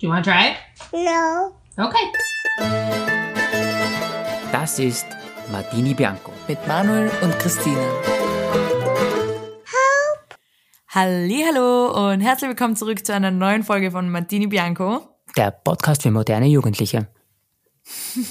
[0.00, 0.56] Do you want to try it?
[0.94, 1.52] No.
[1.76, 2.06] Okay.
[4.50, 5.04] Das ist
[5.52, 6.32] Martini Bianco.
[6.48, 7.76] mit Manuel und Christine.
[10.88, 15.02] Hallo und herzlich willkommen zurück zu einer neuen Folge von Martini Bianco.
[15.36, 17.08] Der Podcast für moderne Jugendliche.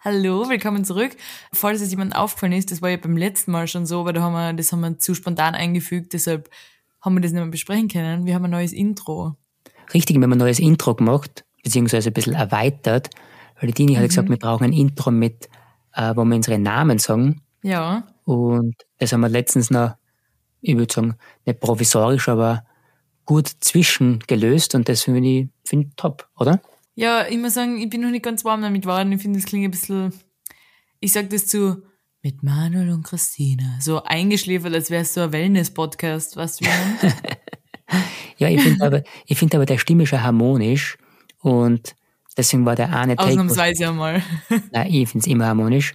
[0.00, 1.16] Hallo, willkommen zurück.
[1.52, 4.20] Falls es jemand aufgefallen ist, das war ja beim letzten Mal schon so, aber da
[4.20, 6.50] haben wir, das haben wir zu spontan eingefügt, deshalb
[7.00, 8.26] haben wir das nicht mehr besprechen können.
[8.26, 9.36] Wir haben ein neues Intro.
[9.92, 13.10] Richtig, wir haben ein neues Intro gemacht, beziehungsweise ein bisschen erweitert,
[13.60, 15.48] weil die Dini hat gesagt, wir brauchen ein Intro mit,
[15.94, 17.42] äh, wo wir unsere Namen sagen.
[17.62, 19.94] Ja, Und das haben wir letztens noch,
[20.60, 22.64] ich würde sagen, nicht provisorisch, aber
[23.26, 26.60] gut zwischengelöst und das finde ich, finde ich top, oder?
[26.96, 29.10] ja, ich muss sagen, ich bin noch nicht ganz warm damit geworden.
[29.12, 30.12] Ich finde, das klingt ein bisschen,
[31.00, 31.82] ich sag das zu
[32.22, 37.14] mit Manuel und Christina, so eingeschläfert, als wäre es so ein Wellness-Podcast, wie ich meine?
[38.36, 40.98] Ja, ich finde aber, ich finde aber der Stimme schon harmonisch
[41.40, 41.94] und
[42.36, 44.22] deswegen war der eine Take, Ausnahmsweise einmal.
[44.72, 45.94] Nein, ich finde es immer harmonisch.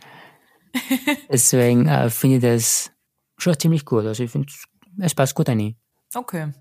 [1.29, 2.91] Deswegen äh, finde ich das
[3.37, 4.05] schon ziemlich gut.
[4.05, 4.47] Also ich finde,
[4.99, 5.75] es passt gut rein.
[6.15, 6.53] Okay,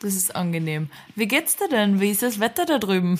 [0.00, 0.88] das ist angenehm.
[1.14, 2.00] Wie geht's dir denn?
[2.00, 3.18] Wie ist das Wetter da drüben?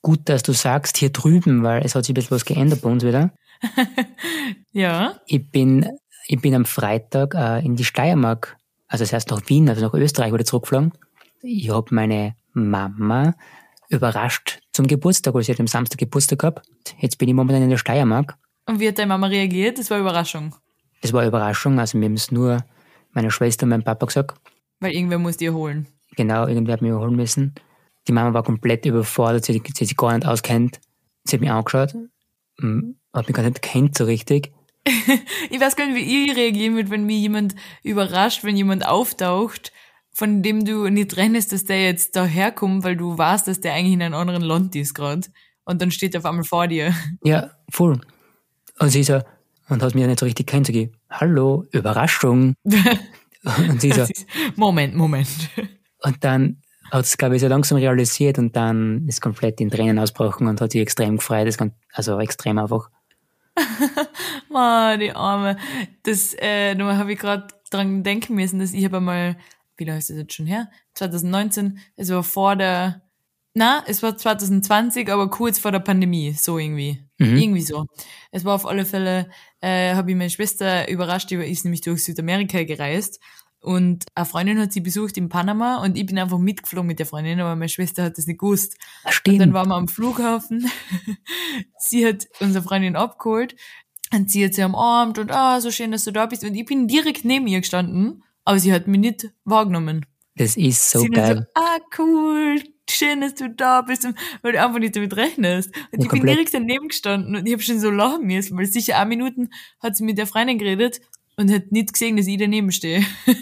[0.00, 2.88] Gut, dass du sagst, hier drüben, weil es hat sich ein bisschen was geändert bei
[2.88, 3.34] uns wieder.
[4.72, 5.86] Ja, Ich bin,
[6.26, 9.92] ich bin am Freitag äh, in die Steiermark, also das heißt nach Wien, also nach
[9.92, 10.92] Österreich wieder zurückgeflogen.
[11.42, 13.34] Ich habe meine Mama
[13.88, 16.66] überrascht zum Geburtstag, weil sie hat am Samstag Geburtstag gehabt.
[16.98, 18.36] Jetzt bin ich momentan in der Steiermark.
[18.66, 19.78] und wie hat deine Mama reagiert?
[19.78, 20.54] Das war Überraschung.
[21.00, 22.58] Das war Überraschung, also mir haben es nur
[23.12, 24.38] meine Schwester und mein Papa gesagt.
[24.80, 25.88] Weil irgendwer muss dir holen.
[26.16, 27.54] Genau, irgendwer hat mich überholen müssen.
[28.06, 30.78] Die Mama war komplett überfordert, sie, sie hat sich gar nicht auskennt.
[31.24, 31.94] Sie hat mich angeschaut,
[32.58, 34.52] mm, hat mich gar nicht kennt so richtig.
[35.50, 39.72] Ich weiß gar nicht, wie ich reagieren würde, wenn mir jemand überrascht, wenn jemand auftaucht,
[40.12, 43.94] von dem du nicht rechnest, dass der jetzt daherkommt, weil du weißt, dass der eigentlich
[43.94, 45.28] in einem anderen Land ist gerade.
[45.64, 46.94] Und dann steht er auf einmal vor dir.
[47.24, 48.00] Ja, voll.
[48.78, 49.20] Und sie so,
[49.68, 52.54] und hat ja nicht so richtig ich, hallo, Überraschung.
[52.64, 54.26] und sie so, ist-
[54.56, 55.28] Moment, Moment.
[56.02, 59.98] und dann hat es, glaube ich, so langsam realisiert und dann ist komplett in Tränen
[59.98, 62.90] ausgebrochen und hat sich extrem gefreut, das kann, also extrem einfach.
[64.48, 65.56] Ma, die Arme.
[66.02, 69.36] Das, äh, da habe ich gerade dran denken müssen, dass ich habe einmal,
[69.80, 70.70] wie lange ist das jetzt schon her?
[70.94, 73.02] 2019, es war vor der,
[73.54, 77.02] na, es war 2020, aber kurz vor der Pandemie, so irgendwie.
[77.18, 77.86] Irgendwie so.
[78.30, 79.28] Es war auf alle Fälle,
[79.60, 83.20] äh, habe ich meine Schwester überrascht, die ist nämlich durch Südamerika gereist
[83.60, 87.04] und eine Freundin hat sie besucht in Panama und ich bin einfach mitgeflogen mit der
[87.06, 88.76] Freundin, aber meine Schwester hat das nicht gewusst.
[89.04, 89.40] Ah, Und Stimmt.
[89.40, 90.70] dann waren wir am Flughafen.
[91.78, 93.54] sie hat unsere Freundin abgeholt
[94.14, 96.42] und sie hat sie umarmt und ah, so schön, dass du da bist.
[96.42, 100.06] Und ich bin direkt neben ihr gestanden, aber sie hat mich nicht wahrgenommen.
[100.36, 101.48] das ist so sie geil.
[101.54, 104.06] so, ah, cool, schön, dass du da bist.
[104.42, 105.74] Weil du einfach nicht damit rechnest.
[105.92, 108.66] Und Ja, ich bin direkt daneben gestanden und ich habe schon so lachen müssen, weil
[108.66, 109.50] sicher ein Minuten
[109.80, 111.00] hat sie mit der Freundin geredet
[111.36, 113.04] und hat nicht gesehen, dass ich daneben stehe.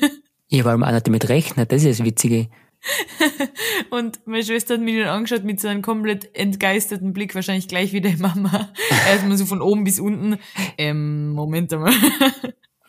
[0.51, 2.49] Ich war auch nicht damit rechnet, das ist das Witzige.
[3.91, 7.93] Und meine Schwester hat mich dann angeschaut mit so einem komplett entgeisterten Blick, wahrscheinlich gleich
[7.93, 8.73] wie deine Mama.
[9.11, 10.39] Erstmal so von oben bis unten.
[10.79, 11.93] Ähm, Moment einmal.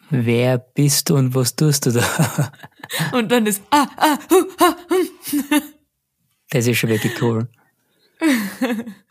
[0.09, 2.51] Wer bist du und was tust du da?
[3.13, 5.61] Und dann das, ah, ah, hu, ha, hm.
[6.49, 7.47] Das ist schon wirklich cool.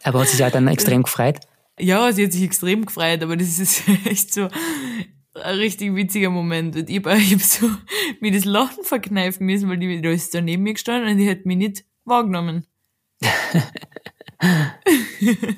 [0.03, 1.39] Aber hat sich auch dann extrem gefreut.
[1.79, 4.49] Ja, sie hat sich extrem gefreut, aber das ist echt so
[5.35, 6.75] ein richtig witziger Moment.
[6.75, 7.71] Und ich, hab- ich hab so
[8.21, 11.31] mir das Lachen verkneifen müssen, weil die da ist da neben mir gestanden und die
[11.31, 12.67] hat mich nicht wahrgenommen.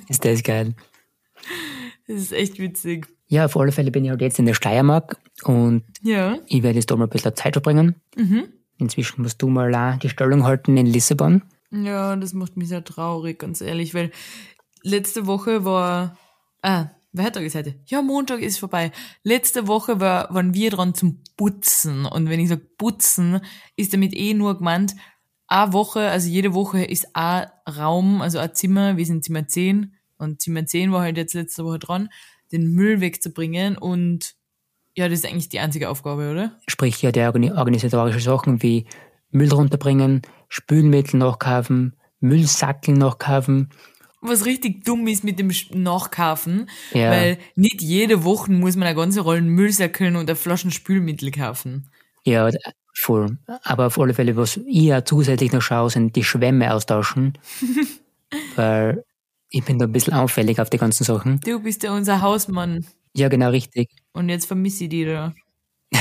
[0.08, 0.74] Ist das geil.
[2.06, 3.06] Das ist echt witzig.
[3.28, 6.36] Ja, auf alle Fälle bin ich halt jetzt in der Steiermark und Ja.
[6.46, 7.96] ich werde jetzt da mal ein bisschen Zeit verbringen.
[8.78, 11.42] Inzwischen musst du mal auch die Stellung halten in Lissabon.
[11.70, 14.10] Ja, das macht mich sehr traurig, ganz ehrlich, weil
[14.82, 16.16] letzte Woche war,
[16.62, 17.74] ah, wer hat da gesagt?
[17.86, 18.90] Ja, Montag ist vorbei.
[19.22, 22.06] Letzte Woche war, waren wir dran zum Putzen.
[22.06, 23.40] Und wenn ich sage Putzen,
[23.76, 24.94] ist damit eh nur gemeint,
[25.46, 29.94] eine Woche, also jede Woche ist ein Raum, also ein Zimmer, wir sind Zimmer 10
[30.16, 32.08] und Zimmer 10 war halt jetzt letzte Woche dran,
[32.52, 34.34] den Müll wegzubringen und
[35.00, 36.52] ja, das ist eigentlich die einzige Aufgabe, oder?
[36.68, 38.86] Sprich ja die organi- organisatorische Sachen wie
[39.30, 43.70] Müll runterbringen, Spülmittel nachkaufen, Müllsackel nachkaufen.
[44.22, 47.10] was richtig dumm ist mit dem Nachkaufen, Ja.
[47.10, 51.88] weil nicht jede Woche muss man eine ganze Rolle Müllsäckeln und eine Flaschen Spülmittel kaufen.
[52.24, 52.50] Ja,
[52.94, 53.38] voll.
[53.62, 57.38] Aber auf alle Fälle, was ich ja zusätzlich noch schaue, sind die Schwämme austauschen.
[58.56, 59.04] weil
[59.48, 61.40] ich bin da ein bisschen auffällig auf die ganzen Sachen.
[61.40, 62.86] Du bist ja unser Hausmann
[63.16, 63.88] Ja, genau richtig.
[64.12, 65.34] Und jetzt vermisse ich dich da.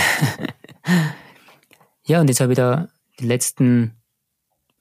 [2.10, 2.88] Ja, und jetzt habe ich da
[3.20, 3.94] die letzten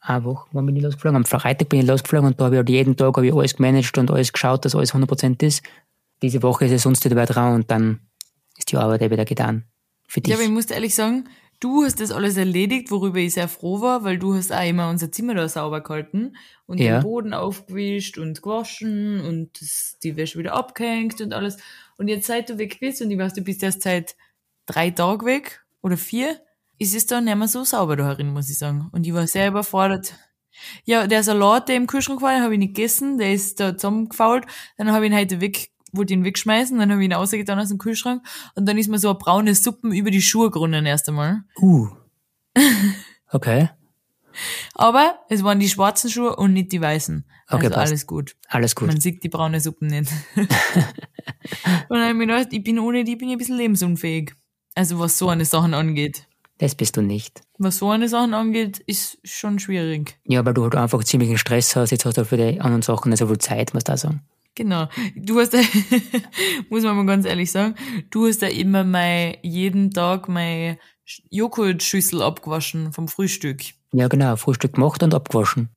[0.00, 1.16] eine Woche, wann bin ich losgeflogen?
[1.16, 3.98] Am Freitag bin ich losgeflogen und da habe ich halt jeden Tag ich alles gemanagt
[3.98, 5.62] und alles geschaut, dass alles 100% ist.
[6.22, 8.00] Diese Woche ist es sonst wieder dran und dann
[8.56, 9.64] ist die Arbeit wieder getan.
[10.06, 10.30] Für dich.
[10.30, 11.28] Ja, aber ich muss ehrlich sagen,
[11.60, 14.88] du hast das alles erledigt, worüber ich sehr froh war, weil du hast auch immer
[14.90, 16.98] unser Zimmer da sauber gehalten und Ja.
[16.98, 21.56] den Boden aufgewischt und gewaschen und das, die Wäsche wieder abgehängt und alles.
[21.96, 24.16] Und jetzt seit du weg bist und ich weiß, du bist erst seit
[24.66, 26.40] drei Tagen weg oder vier,
[26.78, 28.88] ist es dann nicht mehr so sauber da herin, muss ich sagen.
[28.92, 30.14] Und ich war sehr überfordert.
[30.84, 33.76] Ja, der Salat, der im Kühlschrank war, den habe ich nicht gegessen, der ist da
[33.76, 34.44] zusammengefault.
[34.76, 37.68] Dann habe ich ihn heute weg, wollte ihn wegschmeißen, dann habe ich ihn rausgetan aus
[37.68, 41.08] dem Kühlschrank und dann ist mir so eine braune Suppen über die Schuhe gerunnen erst
[41.08, 41.42] einmal.
[41.60, 41.88] Uh.
[43.30, 43.68] Okay,
[44.74, 47.24] Aber es waren die schwarzen Schuhe und nicht die weißen.
[47.48, 47.88] Okay, also passt.
[47.88, 48.36] alles gut.
[48.48, 48.88] alles gut.
[48.88, 50.10] Man sieht die braune Suppen nicht.
[50.36, 50.48] und
[51.88, 54.34] dann habe ich mir gedacht, ich bin ohne die bin ich ein bisschen lebensunfähig.
[54.74, 56.26] Also was so eine Sachen angeht.
[56.58, 57.42] Das bist du nicht.
[57.58, 60.18] Was so eine Sachen angeht, ist schon schwierig.
[60.24, 62.82] Ja, weil du halt einfach ziemlichen Stress hast, jetzt hast du halt für die anderen
[62.82, 64.22] Sachen nicht so viel Zeit, muss da sagen.
[64.58, 64.88] Genau.
[65.14, 65.58] Du hast da,
[66.68, 67.76] muss man mal ganz ehrlich sagen,
[68.10, 70.78] du hast da immer mein, jeden Tag meine
[71.30, 73.62] Joghurtschüssel abgewaschen vom Frühstück.
[73.92, 75.68] Ja, genau, Frühstück gemacht und abgewaschen.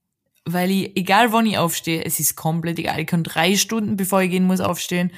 [0.46, 3.00] Weil ich, egal wann ich aufstehe, es ist komplett egal.
[3.00, 5.12] Ich kann drei Stunden, bevor ich gehen muss, aufstehen.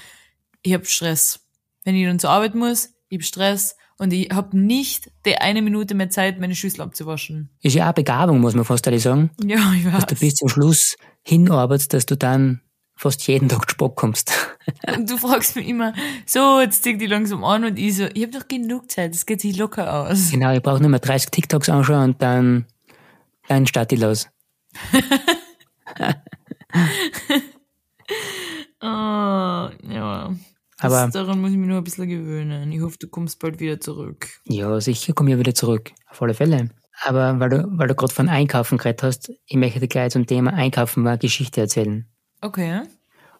[0.61, 1.39] Ich hab Stress.
[1.85, 5.61] Wenn ich dann zur Arbeit muss, ich hab Stress und ich hab nicht die eine
[5.61, 7.49] Minute mehr Zeit, meine Schüssel abzuwaschen.
[7.61, 9.31] Ist ja auch Begabung, muss man fast ehrlich sagen.
[9.41, 9.93] Ja, ich weiß.
[9.93, 12.59] Dass du bis zum Schluss hinarbeitest, dass du dann
[12.95, 14.31] fast jeden Tag Spock kommst.
[14.95, 15.93] Und du fragst mich immer,
[16.25, 19.25] so, jetzt zieh die langsam an und ich so, ich hab doch genug Zeit, das
[19.25, 20.31] geht sich locker aus.
[20.31, 22.65] genau, ich brauche nur mehr 30 TikToks anschauen und dann,
[23.49, 24.29] dann starte ich los.
[28.79, 30.33] Ah, ja.
[30.79, 32.71] Das, Aber daran muss ich mich nur ein bisschen gewöhnen.
[32.71, 34.27] Ich hoffe, du kommst bald wieder zurück.
[34.45, 35.91] ja, sicher komme ich wieder zurück.
[36.09, 36.69] Auf alle Fälle.
[37.03, 40.25] Aber weil du, weil du gerade von Einkaufen geredet hast, ich möchte dir gleich zum
[40.25, 42.07] Thema Einkaufen mal Geschichte erzählen.
[42.43, 42.81] Okay.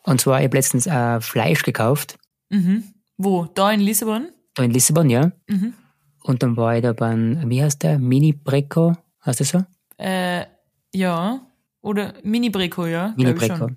[0.04, 2.18] Und zwar, ich habe letztens äh, Fleisch gekauft,
[2.54, 2.84] Mhm.
[3.18, 3.46] Wo?
[3.46, 4.30] Da in Lissabon?
[4.54, 5.32] da in Lissabon, ja.
[5.48, 5.74] Mhm.
[6.22, 7.98] Und dann war ich da beim, wie heißt der?
[8.00, 8.96] Mini Breco,
[9.26, 9.66] heißt das so?
[9.98, 10.46] Äh,
[10.94, 11.42] ja.
[11.82, 13.14] Oder Mini-Breco, ja?
[13.18, 13.70] Mini Breco.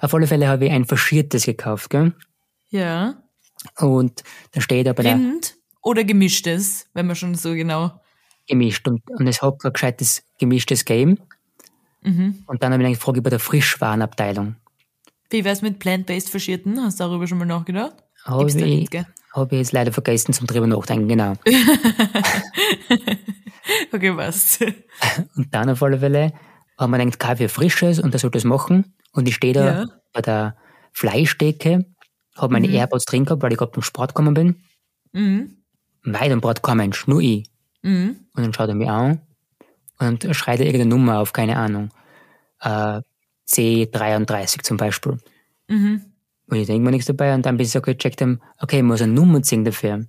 [0.00, 2.14] Auf alle Fälle habe ich ein faschiertes gekauft, gell?
[2.70, 3.22] Ja.
[3.78, 4.22] Und
[4.52, 8.00] da steht da bei der Rind oder gemischtes, wenn man schon so genau.
[8.48, 11.18] gemischt und, und es hat kein gescheites gemischtes Game.
[12.02, 12.44] Mhm.
[12.46, 14.56] Und dann habe ich eine Frage bei der Frischwarenabteilung.
[15.32, 16.78] Wie wär's mit Plant-Based Verschierten?
[16.82, 17.94] Hast du darüber schon mal nachgedacht?
[18.24, 19.06] Habe da ich, gell?
[19.32, 21.34] hab ich jetzt leider vergessen zum drüber nachdenken, genau.
[23.92, 24.58] Okay, was?
[25.36, 26.32] Und dann auf alle Fälle
[26.78, 28.94] haben wir gedacht, Kaffee Frisches und das soll das machen.
[29.12, 29.86] Und ich stehe da Ja.
[30.12, 30.56] bei der
[30.92, 31.86] Fleischdecke,
[32.36, 34.56] habe meine AirPods drin gehabt, weil ich gerade vom Sport gekommen bin.
[35.12, 35.58] Mhm.
[36.04, 37.44] Weit am Brot kein Mensch, nur ich.
[37.82, 38.16] Mhm.
[38.34, 39.20] Und dann schaut er mich an
[39.98, 41.90] und schreit er irgendeine Nummer auf, keine Ahnung.
[42.60, 43.02] Äh,
[43.48, 45.18] C33 zum Beispiel.
[45.68, 46.02] Mhm.
[46.46, 48.82] Und ich denke mir nichts dabei und dann bis ich so gecheckt haben, okay, ich
[48.82, 50.06] muss eine Nummer ziehen dafür.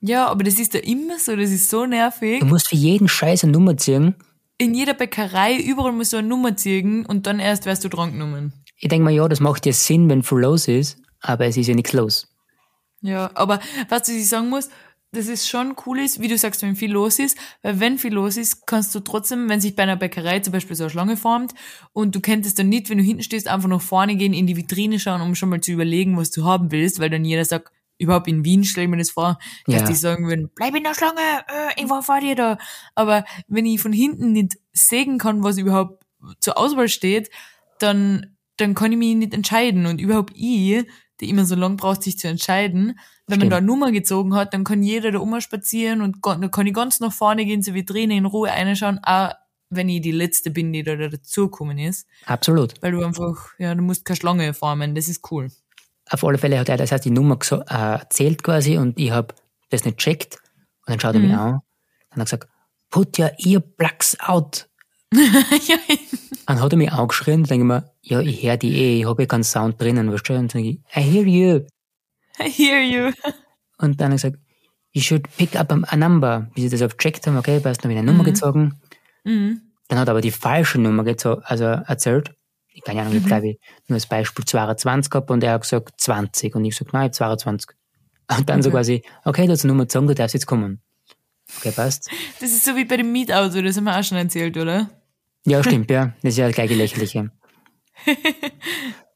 [0.00, 2.40] Ja, aber das ist ja immer so, das ist so nervig.
[2.40, 4.14] Du musst für jeden Scheiß eine Nummer ziehen.
[4.58, 8.12] In jeder Bäckerei, überall musst du eine Nummer ziehen und dann erst wärst du dran
[8.12, 8.52] genommen.
[8.76, 11.66] Ich denke mir, ja, das macht ja Sinn, wenn viel los ist, aber es ist
[11.66, 12.28] ja nichts los.
[13.00, 14.68] Ja, aber was du ich sagen muss,
[15.12, 18.12] das ist schon cool ist, wie du sagst, wenn viel los ist, weil wenn viel
[18.12, 21.16] los ist, kannst du trotzdem, wenn sich bei einer Bäckerei zum Beispiel so eine Schlange
[21.16, 21.54] formt
[21.92, 24.56] und du könntest dann nicht, wenn du hinten stehst, einfach nach vorne gehen, in die
[24.56, 27.72] Vitrine schauen, um schon mal zu überlegen, was du haben willst, weil dann jeder sagt,
[27.98, 29.88] überhaupt in Wien stell ich mir das vor, dass Ja.
[29.88, 32.58] die sagen würden, bleib in der Schlange, äh, ich war vor dir da.
[32.94, 36.04] Aber wenn ich von hinten nicht sehen kann, was überhaupt
[36.40, 37.30] zur Auswahl steht,
[37.78, 39.86] dann, dann kann ich mich nicht entscheiden.
[39.86, 40.84] Und überhaupt ich,
[41.20, 43.52] die immer so lang braucht, sich zu entscheiden, wenn man Stimmt.
[43.52, 46.98] da eine Nummer gezogen hat, dann kann jeder da spazieren und dann kann ich ganz
[47.00, 49.32] nach vorne gehen zur Vitrine in Ruhe reinschauen, auch
[49.70, 52.06] wenn ich die Letzte bin, die da dazugekommen ist.
[52.24, 52.74] Absolut.
[52.80, 55.48] Weil du einfach, ja, du musst keine Schlange formen, das ist cool.
[56.10, 59.10] Auf alle Fälle hat er das heißt die Nummer geso- äh, erzählt quasi und ich
[59.10, 59.34] habe
[59.68, 60.36] das nicht checkt.
[60.86, 61.60] Und dann schaut er mich an.
[62.10, 62.48] Dann hat gesagt,
[62.88, 64.70] put your earplugs out.
[65.12, 65.76] ja,
[66.46, 67.42] Dann hat er mich angeschrien.
[67.44, 70.10] Dann denke ich mir, ja, ich höre die eh, ich habe ja keinen Sound drinnen,
[70.10, 70.32] weißt du?
[70.32, 71.60] Und dann denke ich, I hear you.
[72.44, 73.12] I hear you.
[73.78, 74.38] Und dann hat er gesagt,
[74.92, 76.50] you should pick up a, number.
[76.54, 78.80] Bis ich das gecheckt haben, okay, passt, dann habe ich eine Nummer gezogen.
[79.24, 79.62] Mhm.
[79.88, 82.34] Dann hat er aber die falsche Nummer also erzählt.
[82.68, 86.00] Ich keine Ahnung, ich glaube, ich nur als Beispiel 22 gehabt und er hat gesagt
[86.00, 86.54] 20.
[86.54, 87.76] Und ich gesagt, nein, 22.
[88.36, 88.76] Und dann so Okay.
[88.76, 90.80] quasi, okay, du hast eine Nummer gezogen, du darfst jetzt kommen.
[91.56, 92.10] Okay, passt.
[92.40, 94.90] Das ist so wie bei dem Mietauto, das haben wir auch schon erzählt, oder?
[95.46, 96.12] Ja, stimmt, ja.
[96.22, 97.30] Das ist ja das gleiche Lächerliche.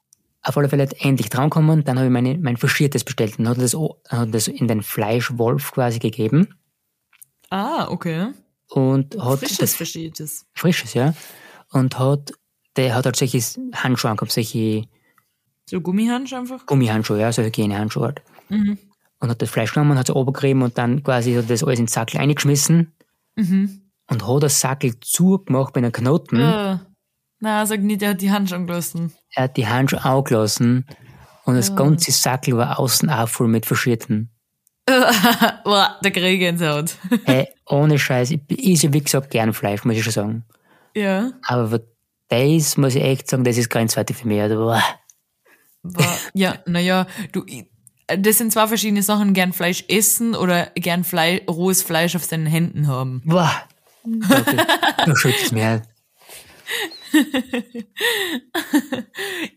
[0.45, 3.75] Auf alle Fälle endlich drankommen, dann habe ich meine, mein Faschiertes bestellt und hat das,
[4.09, 6.55] hat das in den Fleischwolf quasi gegeben.
[7.51, 8.29] Ah, okay.
[8.71, 10.47] und hat Frisches, das verschiedenes.
[10.55, 11.15] frisches, ja.
[11.71, 12.33] Und hat,
[12.77, 13.39] der hat halt solche
[13.75, 14.85] Handschuhe angehabt, solche
[15.69, 16.67] So Gummihandschuhe einfach.
[16.67, 18.23] Gummihandschuhe, ja, solche Hygienehandschuhe halt.
[18.49, 21.85] Und hat das Fleisch genommen, hat es obergerieben und dann quasi hat das alles in
[21.85, 22.93] den Sackel eingeschmissen.
[23.37, 26.41] Und hat das Sackel zugemacht mit einem Knoten.
[26.41, 26.79] Äh,
[27.39, 29.13] na, sag nicht, er hat die Handschuhe gelassen.
[29.35, 30.87] Er hat die Handschuhe angelassen
[31.45, 34.31] und das ganze Sackel war außen auch voll mit Verschierten.
[35.65, 36.97] Boah, der krieg ich Gänsehaut.
[37.25, 40.45] Hey, ohne Scheiß, ich esse wie gesagt gern Fleisch, muss ich schon sagen.
[40.95, 41.33] ja.
[41.45, 41.81] Aber
[42.29, 44.41] das muss ich echt sagen, das ist grenzwertig für mich.
[44.41, 44.83] Also, boah.
[45.83, 47.45] War, ja, naja, du,
[48.07, 52.47] das sind zwei verschiedene Sachen, gern Fleisch essen oder gern Fleisch, rohes Fleisch auf seinen
[52.47, 53.23] Händen haben.
[53.25, 53.53] boah.
[54.05, 54.57] Okay,
[55.05, 55.85] du schützt mich halt.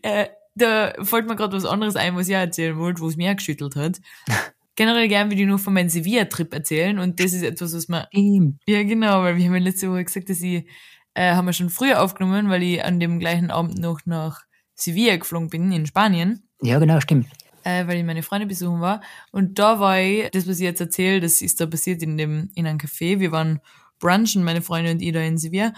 [0.02, 3.16] Äh, da fällt mir gerade was anderes ein, was ich auch erzählen wollte, wo es
[3.16, 4.00] mir geschüttelt hat.
[4.76, 8.08] Generell gern würde ich nur von meinem Sevilla-Trip erzählen und das ist etwas, was mir
[8.12, 8.60] Stimmt.
[8.66, 10.66] Ja, genau, weil wir haben ja letzte Woche gesagt, dass ich,
[11.14, 14.42] äh, haben wir schon früher aufgenommen, weil ich an dem gleichen Abend noch nach
[14.74, 17.26] Sevilla geflogen bin, in Spanien, Ja, genau, stimmt.
[17.64, 19.00] äh, weil ich meine Freunde besuchen war.
[19.32, 22.50] Und da war ich, das, was ich jetzt erzähle, das ist da passiert in dem,
[22.54, 23.18] in einem Café.
[23.18, 23.60] Wir waren
[23.98, 25.72] brunchen, meine Freunde und ich da in Sevilla.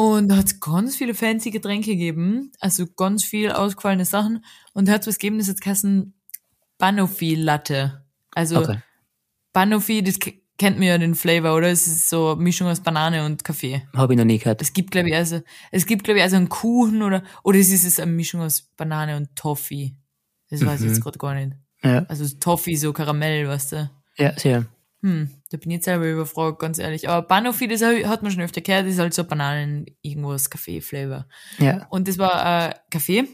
[0.00, 4.44] Und da hat es ganz viele fancy Getränke gegeben, also ganz viel ausgefallene Sachen.
[4.72, 6.14] Und da hat es was gegeben, das hat geheißen
[6.78, 8.04] Banoffee Latte.
[8.32, 8.78] Also, Okay.
[9.52, 11.68] Banoffee, das kennt man ja den Flavor, oder?
[11.68, 13.82] Es ist so eine Mischung aus Banane und Kaffee.
[13.96, 14.62] Habe ich noch nie gehört.
[14.62, 15.40] Es gibt, glaube ich, also,
[15.72, 18.62] es gibt, glaube ich, also einen Kuchen oder, oder es ist es eine Mischung aus
[18.76, 19.96] Banane und Toffee.
[20.48, 21.56] Das weiß ich jetzt gerade gar nicht.
[21.82, 23.90] Ja, Also Toffee, so Karamell, weißt du.
[24.16, 24.66] ja, sehr.
[25.02, 27.08] Hm, da bin ich jetzt selber überfragt, ganz ehrlich.
[27.08, 31.26] Aber Banoffee, das hat man schon öfter gehört, das ist halt so Bananen, irgendwas, Kaffee-Flavor.
[31.58, 33.28] Ja, Und das war äh, Kaffee.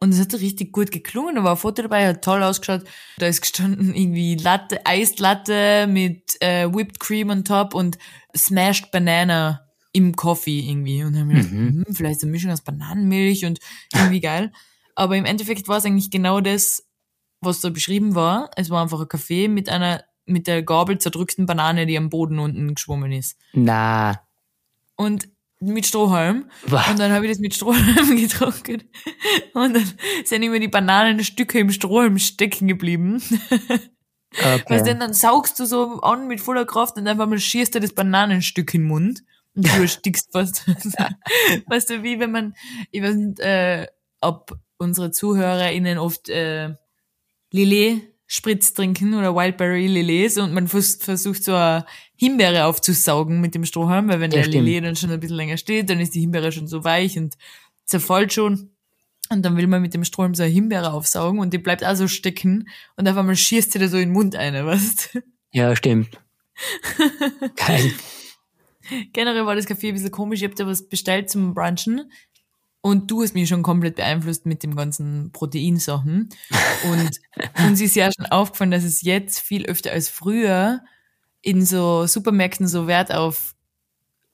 [0.00, 1.36] Und es hat richtig gut geklungen.
[1.36, 2.82] Da war ein Foto dabei, hat toll ausgeschaut.
[3.18, 7.98] Da ist gestanden irgendwie Latte, Eislatte mit äh, Whipped Cream on top und
[8.36, 9.60] Smashed Banana
[9.92, 11.04] im Coffee irgendwie.
[11.04, 13.60] Und dann hab ich gedacht, hm, vielleicht eine Mischung aus Bananenmilch und
[13.94, 14.52] irgendwie geil.
[14.94, 16.84] Aber im Endeffekt war es eigentlich genau das,
[17.40, 18.50] was da beschrieben war.
[18.56, 22.38] Es war einfach ein Kaffee mit einer mit der Gabel zerdrückten Banane, die am Boden
[22.38, 23.38] unten geschwommen ist.
[23.52, 24.20] na,
[24.96, 25.28] Und
[25.60, 26.50] mit Strohhalm.
[26.66, 26.90] Wow.
[26.90, 28.82] Und dann habe ich das mit Strohhalm getrunken.
[29.54, 29.92] Und dann
[30.24, 33.22] sind immer die Bananenstücke im Strohhalm stecken geblieben.
[34.32, 34.98] Weißt du, okay.
[34.98, 38.74] dann saugst du so an mit voller Kraft und einfach mal schierst du das Bananenstück
[38.74, 39.22] in den Mund
[39.54, 40.66] und du erstickst fast.
[41.66, 42.54] weißt du, wie wenn man,
[42.90, 43.86] ich weiß nicht, äh,
[44.20, 46.74] ob unsere ZuhörerInnen oft äh,
[47.50, 51.84] Lillet Spritz trinken oder Wildberry Lillet und man vers versucht so eine
[52.16, 54.64] Himbeere aufzusaugen mit dem Strohhalm, weil wenn Ja, der stimmt.
[54.64, 57.34] Lillet dann schon ein bisschen länger steht, dann ist die Himbeere schon so weich und
[57.84, 58.70] zerfällt schon.
[59.28, 61.94] Und dann will man mit dem Strohhalm so eine Himbeere aufsaugen und die bleibt auch
[61.94, 65.18] so stecken und auf einmal schießt sie da so in den Mund eine, weißt?
[65.50, 66.18] Ja, stimmt.
[67.56, 67.92] Geil.
[69.12, 70.40] Generell war das Café ein bisschen komisch.
[70.40, 72.10] Ich hab da was bestellt zum Brunchen
[72.82, 76.28] und du hast mich schon komplett beeinflusst mit dem ganzen Proteinsachen.
[76.90, 77.20] Und
[77.66, 80.80] uns ist ja schon aufgefallen, dass es jetzt viel öfter als früher
[81.40, 83.54] in so Supermärkten so Wert auf,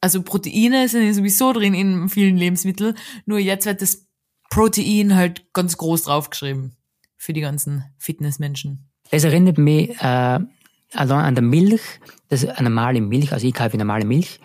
[0.00, 4.07] also Proteine sind ja sowieso drin in vielen Lebensmitteln, nur jetzt wird das
[4.50, 6.76] Protein halt ganz groß draufgeschrieben
[7.17, 8.88] für die ganzen Fitnessmenschen.
[9.11, 10.38] Das erinnert mich äh,
[10.93, 11.83] allein an der Milch,
[12.28, 14.38] das ist eine normale Milch, also ich kaufe normale Milch,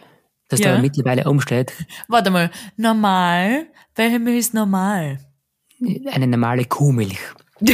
[0.53, 0.75] dass Ja.
[0.75, 1.74] da mittlerweile umsteht,
[2.07, 3.67] Warte mal, normal?
[3.95, 5.19] Welche Milch ist normal?
[6.12, 7.17] eine normale Kuhmilch.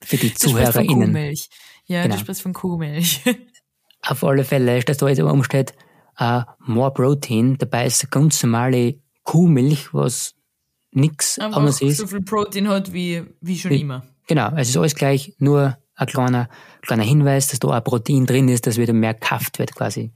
[0.00, 0.86] Für die ZuhörerInnen.
[1.06, 1.48] Kuhmilch.
[1.86, 2.14] Ja, Genau.
[2.16, 3.20] du sprichst von Kuhmilch.
[4.02, 5.72] Auf alle Fälle ist das da jetzt umsteht,
[6.18, 10.34] äh, more protein, dabei ist eine ganz normale Kuhmilch, was
[10.94, 11.98] Einfach anderes ist.
[11.98, 14.04] so viel Protein hat wie, wie schon Wie- immer.
[14.26, 16.48] Genau, es ist alles gleich, nur ein kleiner,
[16.82, 20.12] kleiner Hinweis, dass da auch Protein drin ist, dass wieder mehr Kraft wird quasi.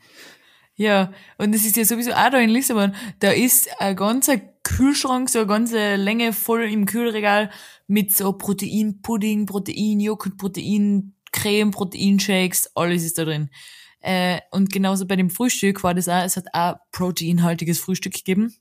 [0.77, 5.31] Ja, und es ist ja sowieso auch da in Lissabon, da ist ein ganzer Kühlschrank,
[5.31, 7.51] so eine ganze Länge voll im Kühlregal
[7.87, 13.49] mit so Proteinpudding, Proteinjoghurt, Proteincreme, Proteinshakes, alles ist da drin.
[14.01, 18.55] Äh, und genauso bei dem Frühstück war das auch, es hat auch proteinhaltiges Frühstück gegeben.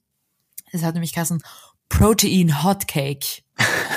[0.72, 1.44] Es hat nämlich geheißen
[1.90, 3.44] Protein Hot Cake.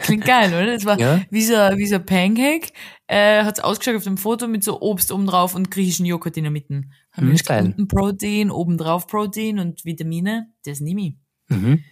[0.00, 0.66] Klingt geil, oder?
[0.74, 1.20] Das war Ja.
[1.30, 2.68] wie, so, wie so ein Pancake.
[3.06, 6.44] Äh, hat's ausgeschaut auf dem Foto mit so Obst oben drauf und griechischen Joghurt in
[6.44, 6.84] der Mitte.
[7.12, 7.64] Haben Mhm, wir geil.
[7.66, 10.48] Unten Protein, obendrauf Protein und Vitamine.
[10.64, 11.14] Das nehme ich.
[11.48, 11.82] Mhm.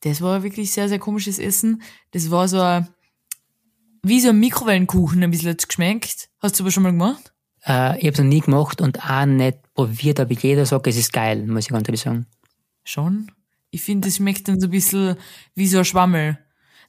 [0.00, 1.82] Das war wirklich sehr, sehr komisches Essen.
[2.12, 2.88] Das war so ein,
[4.02, 6.28] wie so ein Mikrowellenkuchen ein bisschen hat's geschmeckt.
[6.40, 7.32] Hast du aber schon mal gemacht?
[7.66, 10.96] Äh, ich habe es noch nie gemacht und auch nicht probiert, aber jeder sagt, es
[10.96, 12.26] ist geil, muss ich ganz ehrlich sagen.
[12.84, 13.30] Schon.
[13.70, 15.16] Ich finde, das schmeckt dann so ein bisschen
[15.54, 16.38] wie so ein Schwammel.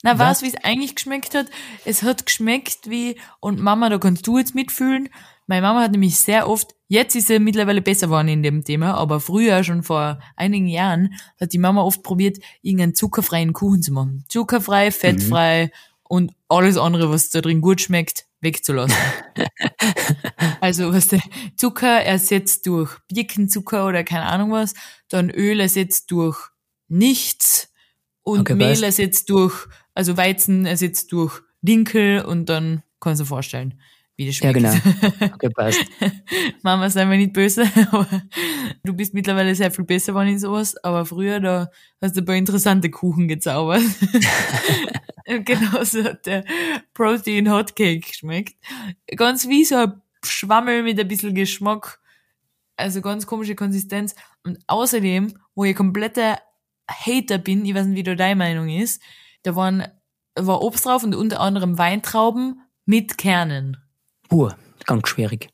[0.06, 0.42] Na, Was?
[0.42, 1.48] wie es eigentlich geschmeckt hat?
[1.84, 5.10] Es hat geschmeckt wie, und Mama, da kannst du jetzt mitfühlen.
[5.48, 8.94] Meine Mama hat nämlich sehr oft Jetzt ist er mittlerweile besser geworden in dem Thema,
[8.94, 13.92] aber früher, schon vor einigen Jahren, hat die Mama oft probiert, irgendeinen zuckerfreien Kuchen zu
[13.92, 14.24] machen.
[14.30, 15.72] Zuckerfrei, fettfrei
[16.04, 18.96] und alles andere, was da drin gut schmeckt, wegzulassen.
[20.62, 21.22] also, was der
[21.58, 24.76] Zucker ersetzt durch Birkenzucker oder keine Ahnung was,
[25.10, 26.38] dann Öl ersetzt durch
[26.88, 27.74] nichts
[28.22, 33.30] und Okay, Mehl ersetzt durch, also Weizen ersetzt durch Dinkel und dann kannst du dir
[33.30, 33.80] vorstellen,
[34.18, 34.84] wie das Ja, schmeckt.
[34.84, 35.34] genau.
[35.34, 35.84] Okay, passt.
[36.62, 38.08] Mama, sei mir nicht böse, aber
[38.84, 41.70] du bist mittlerweile sehr viel besser geworden in sowas, aber früher, da
[42.02, 43.82] hast du ein paar interessante Kuchen gezaubert.
[45.28, 46.46] Und Genauso hat der
[46.94, 48.56] Protein Hotcake geschmeckt.
[49.16, 52.00] Ganz wie so ein Schwammel mit ein bisschen Geschmack.
[52.78, 54.14] Also ganz komische Konsistenz.
[54.44, 56.38] Und außerdem, wo ich kompletter
[56.88, 59.02] Hater bin, ich weiß nicht, wie da deine Meinung ist,
[59.46, 59.88] da waren,
[60.36, 63.78] war Obst drauf und unter anderem Weintrauben mit Kernen.
[64.32, 64.50] Uh,
[64.86, 65.50] ganz schwierig.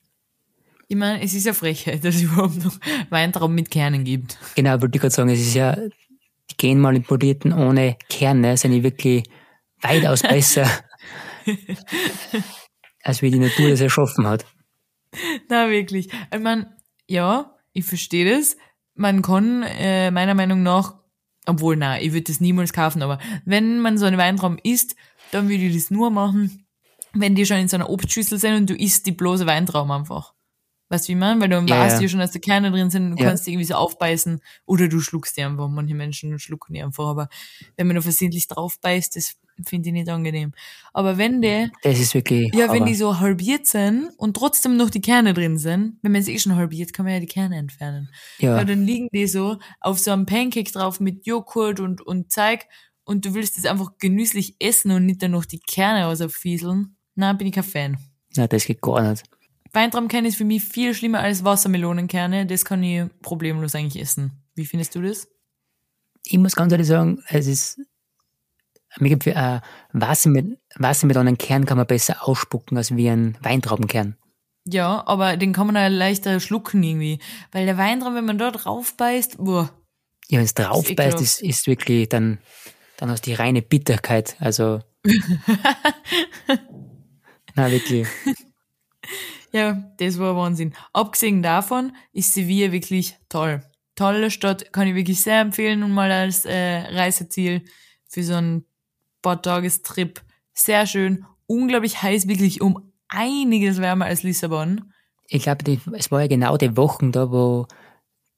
[0.87, 2.77] Ich meine, es ist ja Frechheit, dass es überhaupt noch
[3.09, 4.37] Weintrauben mit Kernen gibt.
[4.55, 9.23] Genau, wollte ich gerade sagen, es ist ja, die genmanipulierten ohne Kerne sind ja wirklich
[9.81, 10.69] weitaus besser,
[13.03, 14.45] als wie die Natur das erschaffen hat.
[15.49, 16.09] Na, wirklich.
[16.33, 16.75] Ich meine,
[17.07, 18.55] ja, ich verstehe das.
[18.93, 21.00] Man kann äh, meiner Meinung nach,
[21.45, 24.95] obwohl, na, ich würde das niemals kaufen, aber wenn man so einen Weintraum isst,
[25.31, 26.65] dann würde ich das nur machen,
[27.13, 30.33] wenn die schon in so einer Obstschüssel sind und du isst die bloße Weintraum einfach.
[30.91, 31.39] Weißt du, wie man?
[31.41, 32.07] Weil du Ja, weißt ja.
[32.09, 33.29] schon, dass da Kerne drin sind und du Ja.
[33.29, 35.69] kannst die irgendwie so aufbeißen oder du schluckst die einfach.
[35.69, 37.29] Manche Menschen schlucken die einfach, aber
[37.77, 40.53] wenn man da versehentlich drauf beißt, das finde ich nicht angenehm.
[40.91, 44.75] Aber wenn die Das ist wirklich, ja, wenn aber die so halbiert sind und trotzdem
[44.75, 47.25] noch die Kerne drin sind, wenn man es eh schon halbiert, kann man ja die
[47.27, 48.09] Kerne entfernen.
[48.39, 48.57] Ja.
[48.57, 52.65] ja, dann liegen die so auf so einem Pancake drauf mit Joghurt und, und Zeug
[53.03, 56.95] und du willst es einfach genüsslich essen und nicht dann noch die Kerne ausfieseln.
[57.15, 57.97] Na, bin ich kein Fan.
[58.35, 59.23] na, das geht gar nicht.
[59.73, 62.45] Weintraumkerne ist für mich viel schlimmer als Wassermelonenkerne.
[62.45, 64.43] Das kann ich problemlos eigentlich essen.
[64.55, 65.27] Wie findest du das?
[66.23, 67.79] Ich muss ganz ehrlich sagen, es ist,
[68.99, 69.61] mir gibt äh,
[69.93, 74.17] Wasser mit, Wasser mit einem Kern kann man besser ausspucken als wie ein Weintraubenkern.
[74.65, 77.19] Ja, aber den kann man ja leichter schlucken irgendwie.
[77.51, 79.71] Weil der Weintraum, wenn man da drauf beißt, boah,
[80.27, 82.37] Ja, wenn es drauf beißt, ist, ist wirklich dann,
[82.97, 84.35] dann hast du die reine Bitterkeit.
[84.39, 84.81] Also.
[87.55, 88.07] Na, wirklich.
[89.51, 90.73] Ja, das war Wahnsinn.
[90.93, 93.61] Abgesehen davon ist Sevilla wirklich toll.
[93.95, 97.63] Tolle Stadt, kann ich wirklich sehr empfehlen und mal als äh, Reiseziel
[98.07, 98.65] für so einen
[99.21, 100.21] paar Tagestrip.
[100.53, 104.91] Sehr schön, unglaublich heiß, wirklich um einiges wärmer als Lissabon.
[105.27, 107.67] Ich glaube, es war ja genau die Wochen da, wo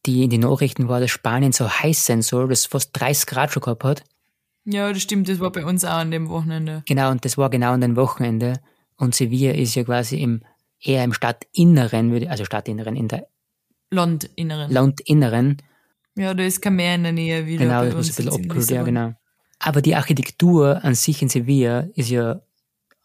[0.06, 3.26] die in den Nachrichten war, dass Spanien so heiß sein soll, dass es fast 30
[3.26, 4.04] Grad schon gehabt hat.
[4.66, 6.84] Ja, das stimmt, das war bei uns auch an dem Wochenende.
[6.88, 8.60] Genau, und das war genau an dem Wochenende.
[8.96, 10.42] Und Sevilla ist ja quasi im,
[10.84, 13.28] eher im Stadtinneren, also Stadtinneren, in der
[13.92, 14.72] Landinneren.
[14.72, 15.58] Landinneren.
[16.16, 18.70] ja, da ist kein Meer in der Nähe wieder Genau, das muss ein bisschen abkühlt,
[18.70, 19.14] ja, genau.
[19.60, 22.42] Aber die Architektur an sich in Sevilla ist ja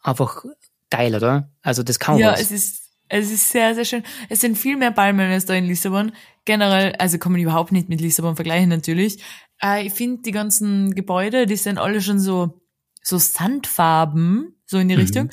[0.03, 0.45] einfach
[0.91, 1.51] geil, oder?
[1.62, 2.41] Also das kann Ja, was.
[2.41, 4.03] es ist, es ist sehr, sehr schön.
[4.29, 6.12] Es sind viel mehr Palmen als da in Lissabon.
[6.47, 9.23] Generell, also kann man überhaupt nicht mit Lissabon vergleichen natürlich.
[9.62, 12.61] Äh, ich finde die ganzen Gebäude, die sind alle schon so,
[13.03, 15.01] so Sandfarben, so in die Mhm.
[15.01, 15.31] Richtung.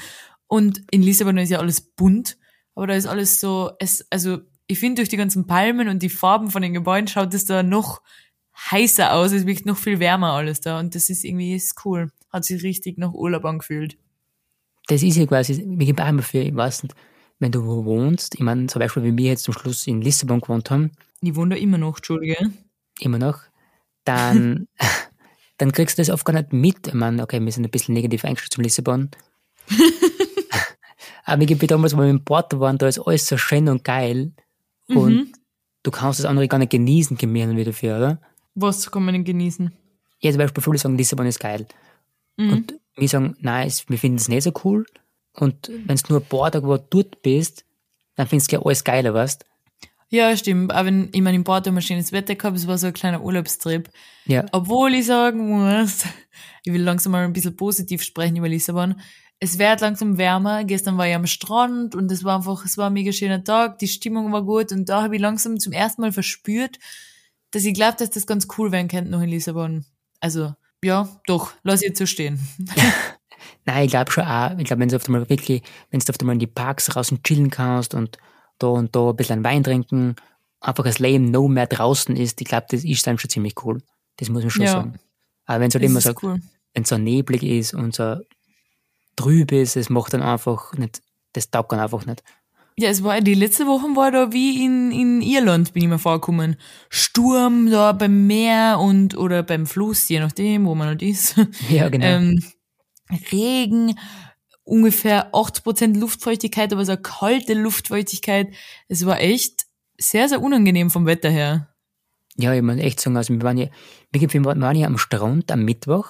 [0.48, 2.38] Und in Lissabon ist ja alles bunt,
[2.76, 6.10] aber da ist alles so, es, also ich finde durch die ganzen Palmen und die
[6.10, 8.02] Farben von den Gebäuden schaut es da noch
[8.72, 12.12] heißer aus, es wirkt noch viel wärmer alles da und das ist irgendwie ist cool.
[12.32, 13.98] Hat sich richtig nach Urlaub angefühlt.
[14.88, 16.96] das ist ja quasi, wir geben immer für, ich weiß nicht,
[17.40, 20.42] wenn du wo wohnst, ich meine, zum Beispiel, wie wir jetzt zum Schluss in Lissabon
[20.42, 22.38] gewohnt haben, Ich wohne da immer noch, Entschuldige.
[23.00, 23.40] immer noch,
[24.06, 24.68] dann,
[25.58, 26.88] dann kriegst du das oft gar nicht mit.
[26.88, 29.10] Ich meine, okay, wir sind ein bisschen negativ eingestellt zum Lissabon.
[31.26, 33.84] Aber ich gebe damals, wo wir in Porto waren, da ist alles so schön und
[33.84, 34.32] geil.
[34.88, 35.34] Und Mhm.
[35.84, 38.22] du kannst das andere gar nicht genießen, gemein wieder dafür, oder?
[38.54, 39.72] Was kann man denn genießen?
[40.22, 41.66] Ja, zum Beispiel viele sagen, Lissabon ist geil.
[42.38, 42.50] Mhm.
[42.52, 44.86] Und wir sagen, nein, wir finden es nicht so cool.
[45.34, 47.66] Und wenn du nur ein paar Tage dort bist,
[48.16, 49.44] dann findest du ja alles geiler, weißt
[50.10, 50.72] Ja, stimmt.
[50.72, 52.94] Aber wenn, ich meine, in Porto haben wir schönes Wetter gehabt, es war so ein
[52.94, 53.90] kleiner Urlaubstrip.
[54.26, 56.06] Ja, Obwohl ich sagen muss,
[56.64, 58.96] ich will langsam mal ein bisschen positiv sprechen über Lissabon.
[59.40, 60.64] Es wird langsam wärmer.
[60.64, 63.80] Gestern war ich am Strand und es war einfach, es war ein mega schöner Tag,
[63.80, 66.80] die Stimmung war gut und da habe ich langsam zum ersten Mal verspürt,
[67.52, 69.86] dass ich glaube, dass das ganz cool werden könnte noch in Lissabon.
[70.20, 72.40] Also, ja, doch, lass jetzt so stehen.
[73.66, 76.20] nein, ich glaube schon auch, ich glaube, wenn du auf einmal wirklich, wenn du auf
[76.20, 78.18] einmal in die Parks draußen chillen kannst und
[78.60, 80.16] da und da ein bisschen Wein trinken,
[80.62, 83.82] einfach das Leben no mehr draußen ist, ich glaube, das ist dann schon ziemlich cool.
[84.18, 84.72] Das muss man schon Ja.
[84.72, 85.00] sagen.
[85.46, 86.40] Aber wenn es halt immer so, cool.
[86.74, 88.18] wenn es so neblig ist und so
[89.16, 91.02] trüb ist, es macht dann einfach nicht,
[91.34, 92.24] das taugt dann einfach nicht.
[92.78, 95.98] Ja, es war, die letzte Woche war da wie in, in Irland, bin ich mir
[96.00, 96.58] vorgekommen.
[96.90, 101.36] Sturm da beim Meer und, oder beim Fluss, je nachdem, wo man halt ist.
[101.70, 102.06] Ja, genau.
[102.06, 102.44] Ähm,
[103.32, 103.98] Regen,
[104.64, 108.54] ungefähr 80% Luftfeuchtigkeit, aber so eine kalte Luftfeuchtigkeit.
[108.90, 111.74] Es war echt sehr, sehr unangenehm vom Wetter her.
[112.36, 113.68] Ja, ich muss echt sagen, also wir waren ja,
[114.12, 116.10] wir waren ja am Strand am Mittwoch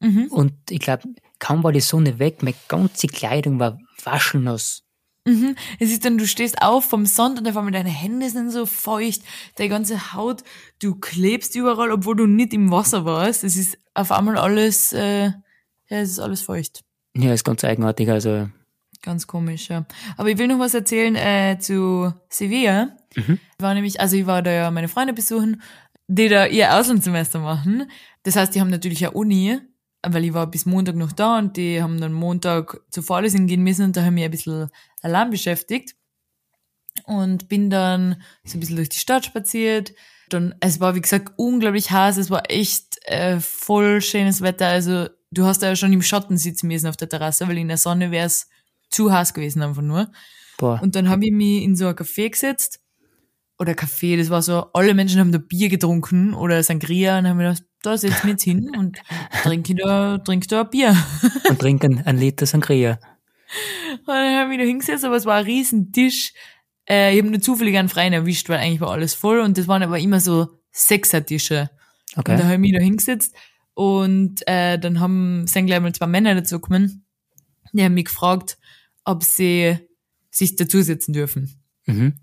[0.00, 0.26] Mhm.
[0.28, 1.04] und ich glaube,
[1.38, 4.82] kaum war die Sonne weg, meine ganze Kleidung war waschelnass.
[5.24, 5.56] Mhm.
[5.80, 8.64] Es ist dann, du stehst auf vom Sand und auf einmal deine Hände sind so
[8.64, 9.22] feucht,
[9.56, 10.44] deine ganze Haut,
[10.80, 13.42] du klebst überall, obwohl du nicht im Wasser warst.
[13.42, 15.32] Es ist auf einmal alles, äh, ja,
[15.88, 16.82] es ist alles feucht.
[17.16, 18.48] Ja, ist ganz eigenartig, also
[19.02, 19.86] Ganz komisch, ja.
[20.16, 22.96] Aber ich will noch was erzählen äh, zu Sevilla.
[23.14, 23.38] Mhm.
[23.56, 25.62] Ich war nämlich, also ich war da ja meine Freunde besuchen,
[26.08, 27.88] die da ihr Auslandssemester machen.
[28.24, 29.60] Das heißt, die haben natürlich eine Uni,
[30.12, 33.62] weil ich war bis Montag noch da und die haben dann Montag zur Vorlesung gehen
[33.62, 34.70] müssen und da haben wir ein bisschen
[35.02, 35.94] allein beschäftigt.
[37.04, 39.92] Und bin dann so ein bisschen durch die Stadt spaziert.
[40.30, 44.66] Dann, es war wie gesagt unglaublich heiß, es war echt äh, voll schönes Wetter.
[44.66, 47.68] Also du hast da ja schon im Schatten sitzen müssen auf der Terrasse, weil in
[47.68, 48.48] der Sonne wäre es
[48.90, 50.10] zu heiß gewesen einfach nur.
[50.58, 52.80] boah, Und dann habe ich mich in so ein Café gesetzt.
[53.58, 57.38] Oder Café, das war so, alle Menschen haben da Bier getrunken oder Sangria und haben
[57.38, 58.98] gedacht, da setz mich jetzt hin und
[59.42, 60.96] trinke da, trink da ein Bier.
[61.48, 62.98] und trinken einen Liter Sangria.
[64.00, 66.32] Und dann habe ich mich da hingesetzt, aber es war ein riesen Tisch.
[66.88, 69.68] Äh, ich habe nur zufällig einen freien erwischt, weil eigentlich war alles voll und das
[69.68, 71.70] waren aber immer so Sechsertische.
[72.16, 72.42] Und da Okay.
[72.42, 73.34] habe ich mich da hingesetzt
[73.72, 77.06] und äh, dann haben, sind gleich mal zwei Männer dazu gekommen.
[77.72, 78.58] Die haben mich gefragt,
[79.04, 79.78] ob sie
[80.30, 81.62] sich dazusetzen dürfen.
[81.86, 82.14] Mhm.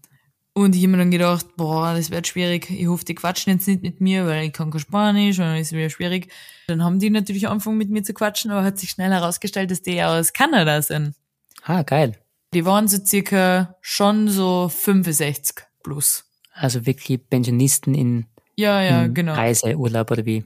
[0.55, 2.69] Und ich habe mir dann gedacht, boah, das wird schwierig.
[2.69, 5.67] Ich hoffe, die quatschen jetzt nicht mit mir, weil ich kann kein Spanisch und ist
[5.67, 6.31] es wieder schwierig.
[6.67, 9.81] Dann haben die natürlich angefangen mit mir zu quatschen, aber hat sich schnell herausgestellt, dass
[9.81, 11.15] die aus Kanada sind.
[11.63, 12.19] Ah, geil.
[12.53, 16.25] Die waren so circa schon so 65 plus.
[16.53, 19.33] Also wirklich Pensionisten in, Ja, ja, in genau.
[19.33, 20.45] Reiseurlaub oder wie?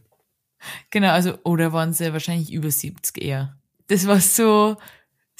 [0.90, 3.58] Genau, also, oder waren sie wahrscheinlich über 70 eher.
[3.88, 4.78] Das war so,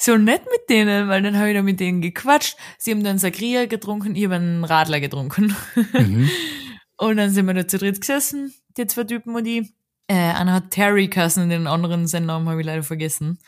[0.00, 2.56] so nett mit denen, weil dann habe ich da mit denen gequatscht.
[2.78, 5.54] Sie haben dann Sangria getrunken, ich habe einen Radler getrunken.
[5.92, 6.30] Mhm.
[6.96, 9.72] Und dann sind wir da zu dritt gesessen, die zwei Typen und ich.
[10.08, 13.38] Äh, einer hat Terry kassen den anderen, seinen Namen habe ich leider vergessen.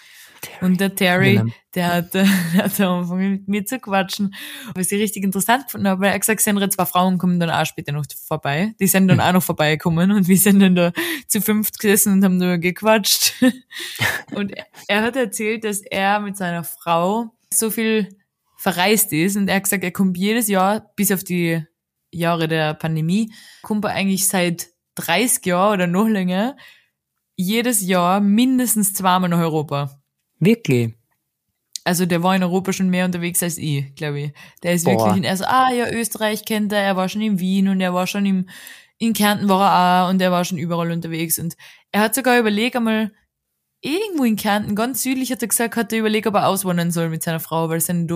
[0.61, 1.53] Und der Terry, Genau.
[1.74, 4.35] der hat, der hat angefangen mit mir zu quatschen,
[4.74, 7.50] was ich richtig interessant gefunden habe, weil er hat gesagt, sind zwei Frauen kommen dann
[7.50, 8.74] auch später noch vorbei.
[8.81, 10.92] Die sind dann auch noch vorbeigekommen und wir sind dann da
[11.26, 13.35] zu fünft gesessen und haben da gequatscht.
[14.33, 14.53] Und
[14.87, 18.09] er hat erzählt, dass er mit seiner Frau so viel
[18.57, 21.64] verreist ist und er hat gesagt, er kommt jedes Jahr, bis auf die
[22.12, 26.57] Jahre der Pandemie, kommt er eigentlich seit 30 Jahren oder noch länger,
[27.37, 29.99] jedes Jahr mindestens zweimal nach Europa.
[30.40, 30.94] Wirklich?
[31.85, 34.33] Also der war in Europa schon mehr unterwegs als ich, glaube ich.
[34.62, 34.92] Der ist Boah.
[34.92, 37.94] wirklich in, also, ah ja, Österreich kennt er, er war schon in Wien und er
[37.94, 38.48] war schon im,
[38.98, 41.38] in Kärnten war er auch und er war schon überall unterwegs.
[41.38, 41.57] Und
[41.90, 43.12] er hat sogar überlegt, einmal
[43.81, 47.09] irgendwo in Kärnten, ganz südlich hat er gesagt, hat er überlegt, ob er auswandern soll
[47.09, 48.07] mit seiner Frau, weil es ihm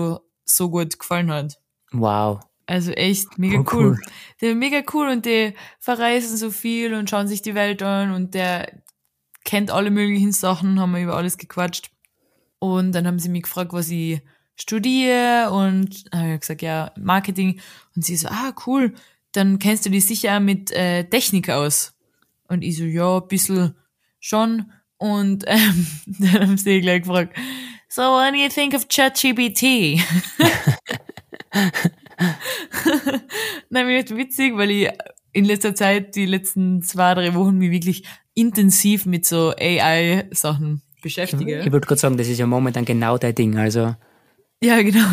[0.45, 1.59] so gut gefallen hat.
[1.91, 2.41] Wow.
[2.67, 3.85] Also echt mega Oh, cool.
[3.85, 3.99] cool.
[4.41, 8.11] Der ist mega cool und die verreisen so viel und schauen sich die Welt an
[8.11, 8.71] und der
[9.43, 11.91] kennt alle möglichen Sachen, haben wir über alles gequatscht.
[12.73, 14.21] Und dann haben sie mich gefragt, was ich
[14.55, 17.59] studiere und habe ich gesagt, ja, Marketing.
[17.95, 18.93] Und sie so, ah, cool,
[19.31, 21.93] dann kennst du dich sicher mit äh, Technik aus.
[22.47, 23.75] Und ich so, ja, ein
[24.19, 24.71] schon.
[24.97, 27.37] Und ähm, dann haben sie gleich gefragt,
[27.89, 30.01] so what do you think of ChatGPT?
[33.69, 34.89] Nein, mir witzig, weil ich
[35.33, 41.59] in letzter Zeit, die letzten zwei, drei Wochen, mich wirklich intensiv mit so AI-Sachen beschäftige.
[41.59, 43.57] Ich wollte gerade sagen, das ist ja momentan genau dein Ding.
[43.57, 43.95] Also,
[44.63, 45.05] Ja, genau.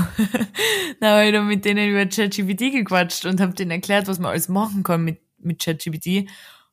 [1.01, 4.31] da habe ich dann mit denen über ChatGPT gequatscht und habe denen erklärt, was man
[4.31, 6.29] alles machen kann mit, mit ChatGPT.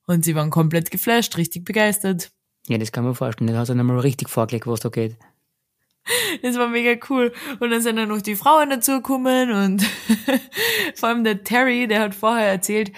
[0.08, 2.32] Und sie waren komplett geflasht, richtig begeistert.
[2.68, 3.52] ja, das kann man vorstellen.
[3.52, 5.16] Da hast du dann mal richtig vorgelegt, was da geht.
[6.42, 7.34] Das war mega cool.
[7.60, 9.84] Und dann sind dann noch die Frauen dazugekommen und
[10.96, 12.92] vor allem der Terry, der hat vorher erzählt,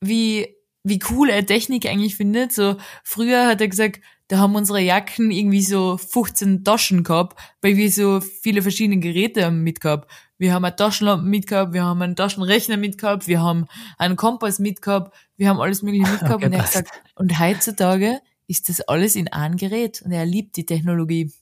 [0.00, 0.48] wie,
[0.82, 2.52] wie cool er Technik eigentlich findet.
[2.52, 7.76] So, früher hat er gesagt, da haben unsere Jacken irgendwie so 15 Taschen gehabt, weil
[7.76, 10.10] wir so viele verschiedene Geräte haben mitgehabt.
[10.38, 13.66] Wir haben eine Taschenlampe mitgehabt, wir haben einen Taschenrechner mitgehabt, wir haben
[13.98, 16.34] einen Kompass mitgehabt, wir haben alles mögliche mitgehabt.
[16.34, 20.26] Okay, und er hat gesagt, und heutzutage ist das alles in einem Gerät und er
[20.26, 21.32] liebt die Technologie.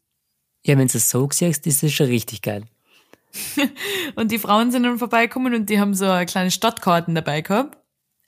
[0.64, 2.64] Ja, wenn du es so siehst, ist das schon richtig geil.
[4.14, 7.78] Und die Frauen sind dann vorbeikommen und die haben so eine kleine Stadtkarten dabei gehabt.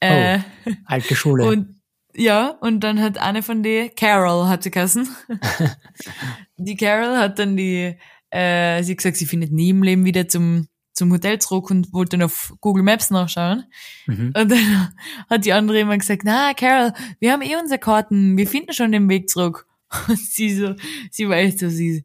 [0.00, 0.38] Äh,
[0.86, 1.44] Alte Schule.
[1.50, 1.76] und
[2.16, 5.08] ja, und dann hat eine von die, Carol hat sie geheißen.
[6.56, 7.96] die Carol hat dann die,
[8.30, 11.92] äh, sie hat gesagt, sie findet nie im Leben wieder zum zum Hotel zurück und
[11.92, 13.64] wollte dann auf Google Maps nachschauen.
[14.06, 14.32] Mhm.
[14.36, 14.94] Und dann
[15.30, 18.92] hat die andere immer gesagt, na, Carol, wir haben eh unsere Karten, wir finden schon
[18.92, 19.66] den Weg zurück.
[20.08, 20.74] Und sie so,
[21.10, 22.04] sie echt so, sie,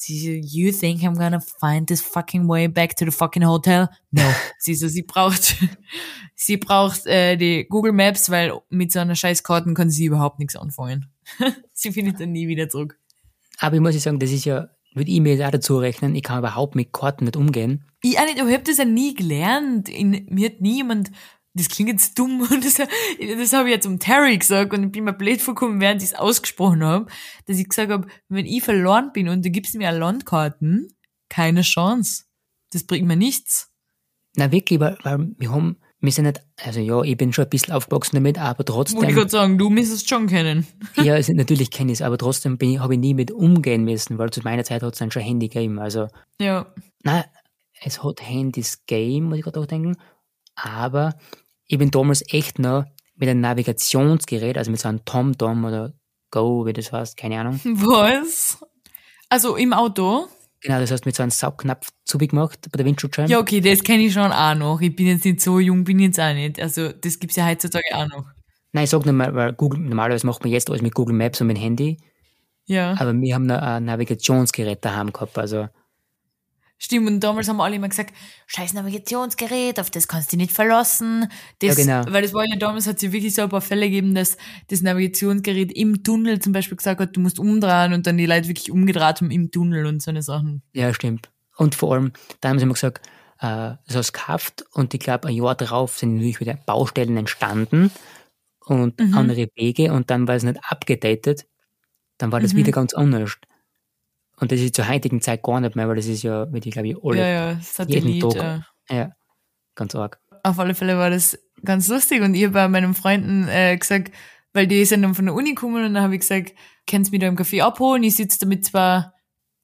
[0.00, 3.88] sie so, you think I'm gonna find this fucking way back to the fucking hotel?
[4.10, 4.22] No.
[4.58, 5.56] sie so, sie braucht,
[6.34, 10.38] sie braucht äh, die Google Maps, weil mit so einer scheiß Karten kann sie überhaupt
[10.38, 11.10] nichts anfangen.
[11.72, 12.98] sie findet dann nie wieder zurück.
[13.58, 16.14] Aber ich muss ich sagen, das ist ja, würde ich mir jetzt auch dazu rechnen,
[16.14, 17.84] ich kann überhaupt mit Karten nicht umgehen.
[18.00, 19.88] Ich auch nicht, ich hab das ja nie gelernt.
[19.88, 21.10] In, mir hat nie jemand,
[21.54, 24.92] das klingt jetzt dumm, und das, das habe ich jetzt um Terry gesagt und ich
[24.92, 27.06] bin mir blöd vorgekommen, während ich es ausgesprochen habe,
[27.46, 30.88] dass ich gesagt habe, wenn ich verloren bin und du gibst mir Landkarten,
[31.28, 32.24] keine Chance.
[32.72, 33.70] Das bringt mir nichts.
[34.36, 37.50] Na wirklich, weil, weil wir haben, wir sind nicht, also ja, ich bin schon ein
[37.50, 40.66] bisschen aufgewachsen damit, aber Wollte ich trotzdem, gerade sagen, du müsstest schon kennen.
[40.96, 43.84] ja, also natürlich kenne ich es, aber trotzdem bin ich, habe ich nie mit umgehen
[43.84, 46.08] müssen, weil zu meiner Zeit hat es dann schon Handy gegeben, also,
[46.40, 46.72] Ja.
[47.02, 47.24] na,
[47.80, 49.96] es hat Handys gegeben, muss ich gerade auch denken,
[50.62, 51.14] aber
[51.66, 52.84] ich bin damals echt noch
[53.16, 55.92] mit einem Navigationsgerät, also mit so einem TomTom oder
[56.30, 57.60] Go, wie das heißt, keine Ahnung.
[57.64, 58.58] Was?
[59.28, 60.26] Also im Auto?
[60.60, 63.30] Genau, das heißt mit so einem Saugknopf zugemacht bei der Windschutzscheibe.
[63.30, 64.80] Ja, okay, das kenne ich schon auch noch.
[64.80, 66.60] Ich bin jetzt nicht so jung, bin jetzt auch nicht.
[66.60, 68.24] Also das gibt's ja heutzutage auch noch.
[68.72, 71.40] Nein, ich sag nur mal, weil Google, normalerweise macht man jetzt alles mit Google Maps
[71.40, 71.96] und mit Handy,
[72.66, 72.94] Ja.
[72.98, 75.68] aber wir haben noch ein Navigationsgerät daheim gehabt, also
[76.80, 78.14] Stimmt, und damals haben alle immer gesagt,
[78.46, 81.28] scheiß Navigationsgerät, auf das kannst du dich nicht verlassen.
[81.60, 82.12] Das, Ja, genau.
[82.12, 84.36] Weil das war ja damals, hat es ja wirklich so ein paar Fälle gegeben, dass
[84.68, 88.46] das Navigationsgerät im Tunnel zum Beispiel gesagt hat, du musst umdrehen und dann die Leute
[88.48, 90.62] wirklich umgedreht haben im Tunnel und so eine Sachen.
[90.72, 91.30] ja, stimmt.
[91.56, 93.04] Und vor allem, da haben sie immer gesagt,
[93.40, 97.16] äh, das hast du gekauft und ich glaube, ein Jahr darauf sind natürlich wieder Baustellen
[97.16, 97.90] entstanden
[98.64, 99.14] und Mhm.
[99.14, 101.46] andere Wege und dann war es nicht abgedatet,
[102.18, 102.58] dann war das Mhm.
[102.58, 103.36] wieder ganz anders.
[104.40, 106.70] Und das ist zur heutigen Zeit gar nicht mehr, weil das ist ja, wie die,
[106.70, 108.22] glaube ich, alle, Ja, ja, Satellit.
[108.22, 108.62] Tag.
[108.90, 108.96] Ja.
[108.96, 109.10] ja,
[109.74, 110.20] ganz arg.
[110.44, 114.12] Auf alle Fälle war das ganz lustig und ich habe bei meinen Freunden äh, gesagt,
[114.52, 116.52] weil die sind dann von der Uni gekommen und dann habe ich gesagt,
[116.86, 118.02] kannst du mich da im Café abholen?
[118.02, 119.04] Ich sitze da mit zwei,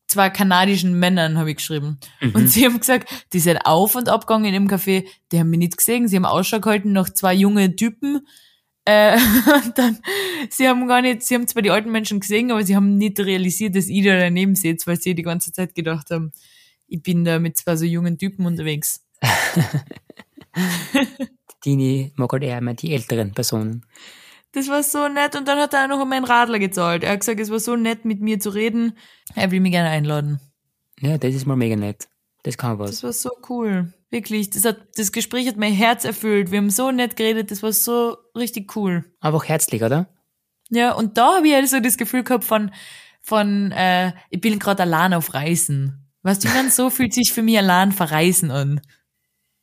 [0.08, 1.98] zwei kanadischen Männern, habe ich geschrieben.
[2.34, 5.76] Und sie haben gesagt, die sind auf und abgegangen im Café, die haben mich nicht
[5.76, 8.26] gesehen, sie haben Ausschau gehalten nach zwei junge Typen.
[8.84, 9.16] Äh,
[9.64, 9.98] und dann,
[10.50, 13.18] sie haben gar nicht, sie haben zwar die alten Menschen gesehen, aber sie haben nicht
[13.20, 16.32] realisiert, dass ich da daneben sitze, weil sie die ganze Zeit gedacht haben,
[16.86, 19.04] ich bin da mit zwei so jungen Typen unterwegs.
[21.64, 23.86] Dini mag halt eher immer die älteren Personen.
[24.52, 27.02] Das war so nett und dann hat er auch noch um meinen Radler gezahlt.
[27.02, 28.96] Er hat gesagt, es war so nett mit mir zu reden.
[29.34, 30.40] Er will mich gerne einladen.
[31.00, 32.08] Ja, das ist mal mega nett.
[32.44, 32.90] Das kann was.
[32.90, 33.92] Das war so cool.
[34.14, 36.52] Wirklich, das hat, das Gespräch hat mein Herz erfüllt.
[36.52, 39.04] Wir haben so nett geredet, das war so richtig cool.
[39.20, 40.08] Einfach herzlich, oder?
[40.70, 42.70] Ja, und da habe ich halt so das Gefühl gehabt von,
[43.22, 46.06] von, äh, ich bin gerade allein auf Reisen.
[46.22, 48.80] Weißt du, meine, so fühlt sich für mich allein verreisen an.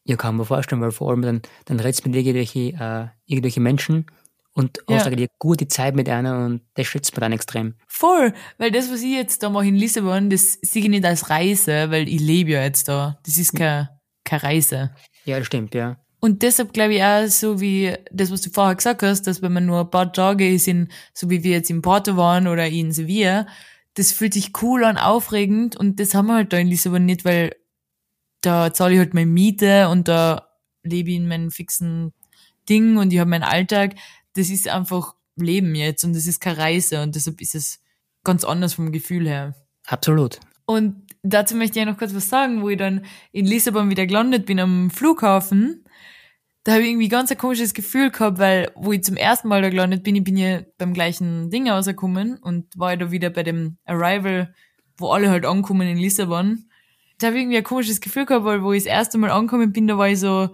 [0.03, 3.61] Ja, kann man vorstellen, weil vor allem dann, dann redest du mit irgendwelche, äh, irgendwelche
[3.61, 4.05] Menschen
[4.51, 4.97] und Ja.
[4.97, 7.75] hast eine gute Zeit mit einer und das schätzt man dann extrem.
[7.87, 11.29] Voll, weil das, was ich jetzt da mache in Lissabon, das sehe ich nicht als
[11.29, 13.17] Reise, weil ich lebe ja jetzt da.
[13.23, 14.00] Das ist keine,
[14.31, 14.91] keine Reise.
[15.25, 15.97] Ja, das stimmt, ja.
[16.19, 19.53] Und deshalb glaube ich auch so wie das, was du vorher gesagt hast, dass wenn
[19.53, 22.91] man nur ein paar Tage sind, so wie wir jetzt in Porto waren oder in
[22.91, 23.47] Sevilla,
[23.95, 27.25] das fühlt sich cool an, aufregend und das haben wir halt da in Lissabon nicht,
[27.25, 27.55] weil
[28.41, 30.47] da zahle ich halt meine Miete und da
[30.83, 32.13] lebe ich in meinem fixen
[32.69, 33.95] Ding und ich habe meinen Alltag.
[34.33, 37.79] Das ist einfach Leben jetzt und das ist keine Reise und deshalb ist es
[38.23, 39.55] ganz anders vom Gefühl her.
[39.87, 40.39] Absolut.
[40.65, 44.05] Und dazu möchte ich ja noch kurz was sagen, wo ich dann in Lissabon wieder
[44.05, 45.85] gelandet bin am Flughafen.
[46.63, 49.61] Da habe ich irgendwie ganz ein komisches Gefühl gehabt, weil wo ich zum ersten Mal
[49.61, 53.29] da gelandet bin, ich bin ja beim gleichen Ding rausgekommen und war ja da wieder
[53.31, 54.53] bei dem Arrival,
[54.97, 56.65] wo alle halt ankommen in Lissabon.
[57.17, 59.73] Da habe ich irgendwie ein komisches Gefühl gehabt, weil wo ich das erste Mal angekommen
[59.73, 60.49] bin, da war ich so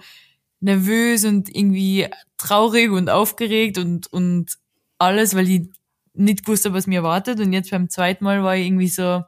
[0.60, 4.58] nervös und irgendwie traurig und aufgeregt und, und
[4.98, 5.70] alles, weil ich
[6.14, 7.40] nicht gewusst habe, was mir erwartet.
[7.40, 9.24] Und jetzt beim zweiten Mal war ich irgendwie so,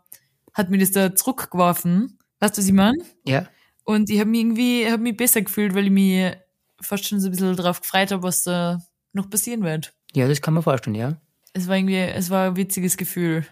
[0.60, 2.20] hat mir das da zurückgeworfen.
[2.40, 2.98] Weißt du, was ich meine?
[3.26, 3.48] Ja.
[3.86, 6.36] Und ich habe mich irgendwie, hab mich besser gefühlt, weil ich mich
[6.82, 8.80] fast schon so ein bisschen darauf gefreut habe, was da
[9.14, 9.94] noch passieren wird.
[10.14, 11.18] Ja, das kann man vorstellen, ja.
[11.54, 13.46] Es war irgendwie, es war ein witziges Gefühl.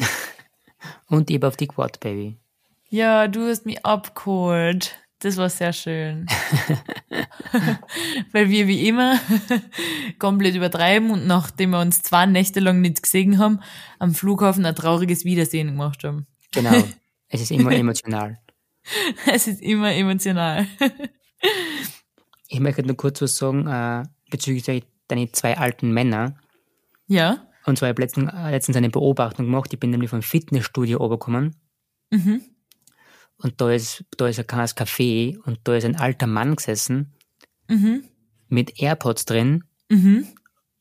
[1.06, 2.36] Und ich hab auf dich gewartet, Baby.
[2.88, 4.96] Ja, du hast mich abgeholt.
[5.20, 6.26] Das war sehr schön.
[8.32, 9.18] Weil wir wie immer
[10.18, 13.60] komplett übertreiben und nachdem wir uns zwei Nächte lang nicht gesehen haben,
[13.98, 16.26] am Flughafen ein trauriges Wiedersehen gemacht haben.
[16.52, 16.82] Genau.
[17.28, 18.38] es ist immer emotional.
[19.26, 20.66] Es ist immer emotional.
[22.48, 26.36] Ich möchte nur kurz was sagen äh, bezüglich deine zwei alten Männer.
[27.06, 27.46] Ja?
[27.66, 29.70] Und zwar habe ich letztens, äh, letztens eine Beobachtung gemacht.
[29.72, 31.56] Ich bin nämlich vom Fitnessstudio runtergekommen.
[32.10, 32.40] Mhm.
[33.36, 37.12] und da ist, da ist ein kleines Café und da ist ein alter Mann gesessen
[37.68, 38.04] Mhm.
[38.48, 40.26] mit AirPods drin Mhm.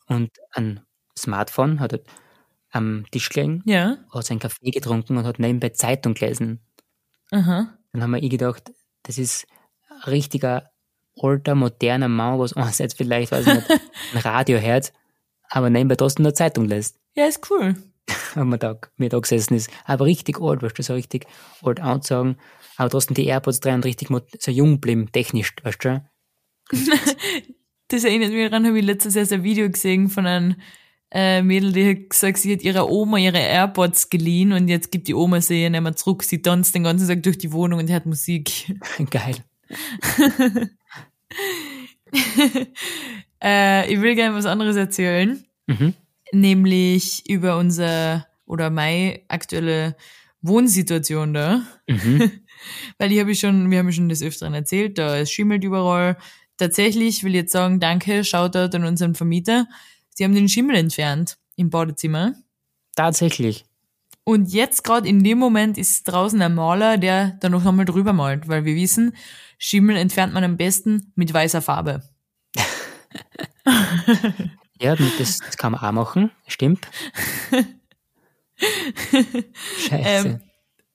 [0.05, 0.79] und ein
[1.17, 1.99] Smartphone, hat er
[2.71, 3.97] am Tisch gelegen, Ja.
[4.13, 6.59] hat seinen Kaffee getrunken und hat nebenbei Zeitung gelesen.
[7.31, 7.73] Aha.
[7.93, 8.71] Dann haben wir ich gedacht,
[9.03, 9.47] das ist
[9.89, 10.69] ein richtiger
[11.19, 13.69] alter, moderner Mann, was einerseits vielleicht, weiß ich nicht,
[14.13, 14.93] ein Radio hört,
[15.49, 16.99] aber nebenbei trotzdem eine Zeitung lässt.
[17.15, 17.75] Ja, ist cool.
[18.35, 19.69] wenn man da, mir da gesessen ist.
[19.85, 21.25] Aber richtig alt, weißt du, so richtig
[21.63, 22.37] alt anzusagen,
[22.77, 26.05] aber trotzdem die AirPods drin und richtig so jung bleiben, technisch, weißt du?
[27.89, 30.55] Das erinnert mich daran, habe ich letztes Jahr so ein Video gesehen von einem
[31.11, 35.07] äh, Mädel, die hat gesagt, sie hat ihrer Oma ihre AirPods geliehen und jetzt gibt
[35.07, 36.23] die Oma sie ihr nicht mehr zurück.
[36.23, 38.73] Sie tanzt den ganzen Tag durch die Wohnung und hört Musik.
[39.09, 39.35] Geil.
[43.43, 45.93] Äh, ich will gerne was anderes erzählen, Mhm.
[46.31, 49.95] nämlich über unser oder meine aktuelle
[50.41, 51.61] Wohnsituation da.
[51.87, 52.31] Mhm.
[52.97, 56.17] Weil ich habe schon, wir haben schon des Öfteren erzählt, da es schimmelt überall.
[56.57, 59.67] Tatsächlich will ich jetzt sagen, danke, Shoutout an unseren Vermieter.
[60.17, 62.33] Sie haben den Schimmel entfernt im Badezimmer.
[62.95, 63.65] Tatsächlich.
[64.23, 68.13] Und jetzt gerade in dem Moment ist draußen ein Maler, der da noch einmal drüber
[68.13, 69.15] malt, weil wir wissen,
[69.59, 72.01] Schimmel entfernt man am besten mit weißer Farbe.
[74.79, 76.87] Ja, das, das kann man auch machen, stimmt.
[79.89, 80.27] Scheiße.
[80.27, 80.39] Ähm,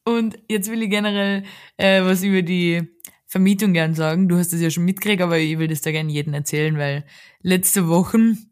[0.04, 1.42] Und jetzt will ich generell
[1.78, 2.88] äh, was über die
[3.26, 4.28] Vermietung gern sagen.
[4.28, 7.04] Du hast das ja schon mitgekriegt, aber ich will das da gerne jedem erzählen, weil
[7.40, 8.51] letzte Wochen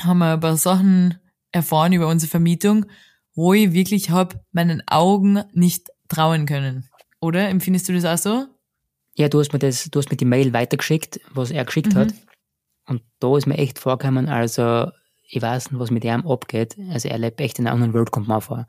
[0.00, 1.18] haben wir ein paar Sachen
[1.52, 2.86] erfahren über unsere Vermietung,
[3.34, 6.88] wo ich wirklich hab meinen Augen nicht trauen können.
[7.20, 7.48] Oder?
[7.48, 8.46] Empfindest du das auch so?
[9.18, 12.14] ja, du hast mir das, du hast mir die Mail weitergeschickt, was er geschickt hat.
[12.86, 14.90] Und da ist mir echt vorgekommen, also,
[15.28, 16.76] ich weiß nicht, was mit ihm abgeht.
[16.90, 18.66] Also, er lebt echt in einer anderen Welt, kommt mir auch vor.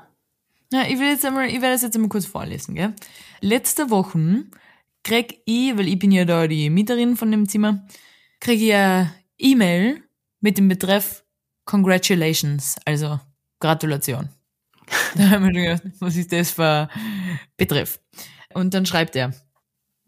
[0.74, 2.94] Ja, ich will jetzt einmal, ich werde das jetzt einmal kurz vorlesen, gell?
[3.42, 4.46] Letzte Woche
[5.04, 7.86] krieg ich, weil ich bin ja da die Mieterin von dem Zimmer,
[8.40, 10.04] krieg ich eine E-Mail
[10.42, 11.24] mit dem Betreff
[11.66, 13.20] Congratulations, also
[13.60, 14.30] Gratulation.
[15.16, 16.90] Da haben wir schon gedacht, was ist das für
[17.58, 18.00] Betreff?
[18.54, 19.34] Und dann schreibt er,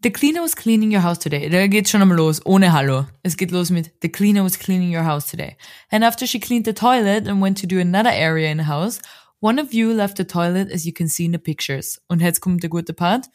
[0.02, 1.48] The cleaner was cleaning your house today.
[1.48, 3.06] Da geht's schon einmal los, ohne Hallo.
[3.22, 5.56] Es geht los mit The cleaner was cleaning your house today.
[5.90, 9.00] And after she cleaned the toilet and went to do another area in the house,
[9.38, 12.00] one of you left the toilet as you can see in the pictures.
[12.08, 13.26] Und jetzt kommt der gute Part.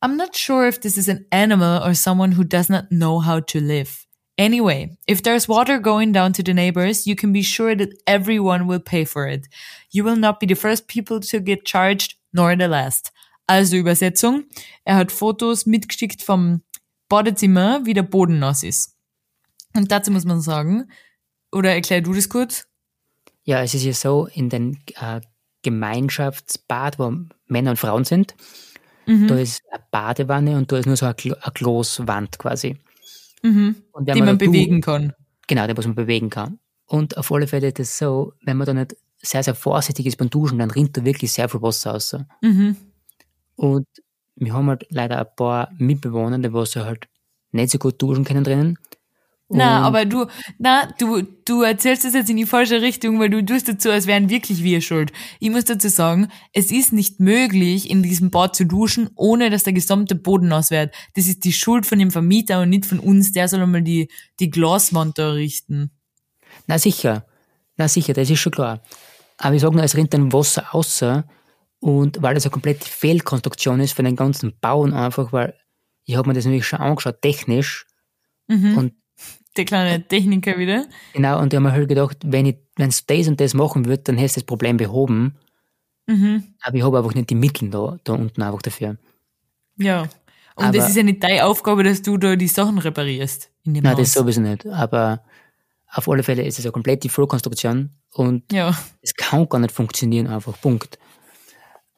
[0.00, 3.38] I'm not sure if this is an animal or someone who does not know how
[3.38, 4.04] to live.
[4.42, 8.66] Anyway, if there's water going down to the neighbors, you can be sure that everyone
[8.66, 9.46] will pay for it.
[9.92, 13.12] You will not be the first people to get charged, nor the last.
[13.46, 14.46] Also Übersetzung.
[14.84, 16.62] Er hat Fotos mitgeschickt vom
[17.08, 18.96] Badezimmer, wie der Boden nass ist.
[19.76, 20.90] Und dazu muss man sagen,
[21.52, 22.66] oder erklär du das kurz?
[23.44, 25.20] Ja, es ist ja so, in den äh,
[25.62, 27.14] Gemeinschaftsbad, wo
[27.46, 28.34] Männer und Frauen sind,
[29.06, 32.76] da ist eine Badewanne und da ist nur so eine, Klo eine Kloßwand quasi.
[33.42, 33.76] Mhm.
[33.92, 35.12] Und wenn Die man da du- bewegen kann.
[35.48, 36.58] Genau, der, was man bewegen kann.
[36.86, 40.16] Und auf alle Fälle ist es so, wenn man da nicht sehr, sehr vorsichtig ist
[40.16, 42.16] beim Duschen, dann rinnt da wirklich sehr viel Wasser raus.
[42.40, 42.76] Mhm.
[43.56, 43.86] Und
[44.36, 47.08] wir haben halt leider ein paar Mitbewohner, die was halt
[47.52, 48.78] nicht so gut duschen können drinnen.
[49.54, 50.26] Na, Und- aber du,
[50.58, 54.06] na, du, du erzählst das jetzt in die falsche Richtung, weil du tust dazu, als
[54.06, 55.12] wären wirklich wir schuld.
[55.40, 59.64] Ich muss dazu sagen, es ist nicht möglich, in diesem Bad zu duschen, ohne dass
[59.64, 60.94] der gesamte Boden nass wird.
[61.14, 63.32] Das ist die Schuld von dem Vermieter und nicht von uns.
[63.32, 64.08] Der soll einmal die,
[64.40, 65.90] die Glaswand da richten.
[66.66, 67.26] Na sicher,
[67.76, 68.80] na sicher, das ist schon klar.
[69.38, 71.24] Aber ich sage nur, es rinnt dann Wasser außer
[71.80, 75.54] und weil das eine komplette Fehlkonstruktion ist für den ganzen Bauen einfach, weil
[76.04, 77.86] ich habe mir das nämlich schon angeschaut, technisch.
[78.76, 78.92] Und
[79.56, 80.86] Der kleine Techniker wieder.
[81.12, 83.84] genau, und ich habe mir halt gedacht, wenn ich, wenn es das und das machen
[83.84, 85.36] würde, dann hätte das Problem behoben.
[86.06, 86.44] Mhm.
[86.62, 88.96] Aber ich habe einfach nicht die Mittel da, da unten einfach dafür.
[89.76, 90.02] Ja.
[90.54, 93.50] Und Aber- es ist ja nicht deine Aufgabe, dass du da die Sachen reparierst.
[93.64, 94.00] In dem Nein, Haus.
[94.00, 94.66] das sowieso nicht.
[94.66, 95.22] Aber
[95.86, 98.76] auf alle Fälle ist es eine komplette Fehlkonstruktion und Ja.
[99.02, 100.58] es kann gar nicht funktionieren, einfach.
[100.60, 100.98] Punkt.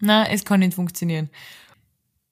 [0.01, 1.31] Na, es kann nicht funktionieren.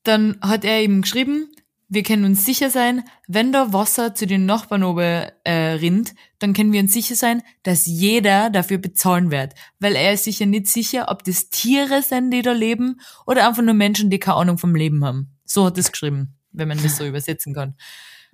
[0.02, 1.48] Dann hat er ihm geschrieben,
[1.94, 6.54] wir können uns sicher sein, wenn da Wasser zu den Nachbarn oben äh, rinnt, dann
[6.54, 9.52] können wir uns sicher sein, dass jeder dafür bezahlen wird.
[9.79, 13.62] Weil er ist sicher nicht sicher, ob das Tiere sind, die da leben, oder einfach
[13.62, 15.37] nur Menschen, die keine Ahnung vom Leben haben.
[15.44, 17.77] So hat es geschrieben, wenn man das so übersetzen kann.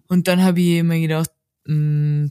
[0.07, 1.33] Und dann habe ich mir gedacht,
[1.65, 2.31] mh,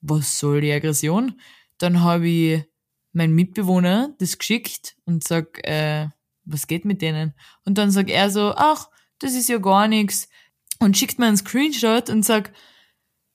[0.00, 1.38] was soll die Aggression?
[1.76, 2.64] Dann habe ich
[3.12, 6.08] meinen Mitbewohner das geschickt und sag, äh,
[6.46, 7.34] was geht mit denen?
[7.66, 10.30] Und dann sagt er so, ach, das ist ja gar nichts.
[10.78, 12.52] Und schickt mir einen Screenshot und sagt,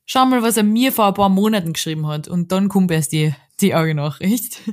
[0.06, 2.28] schau mal, was er mir vor ein paar Monaten geschrieben hat.
[2.28, 4.62] Und dann kommt erst die, die Auge Nachricht.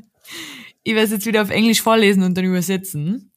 [0.84, 3.30] Ich werde es jetzt wieder auf Englisch vorlesen und dann übersetzen.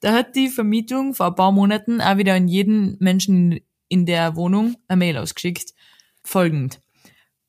[0.00, 4.36] Da hat die Vermietung vor ein paar Monaten auch wieder an jeden Menschen in der
[4.36, 5.72] Wohnung eine Mail ausgeschickt.
[6.22, 6.80] Folgend.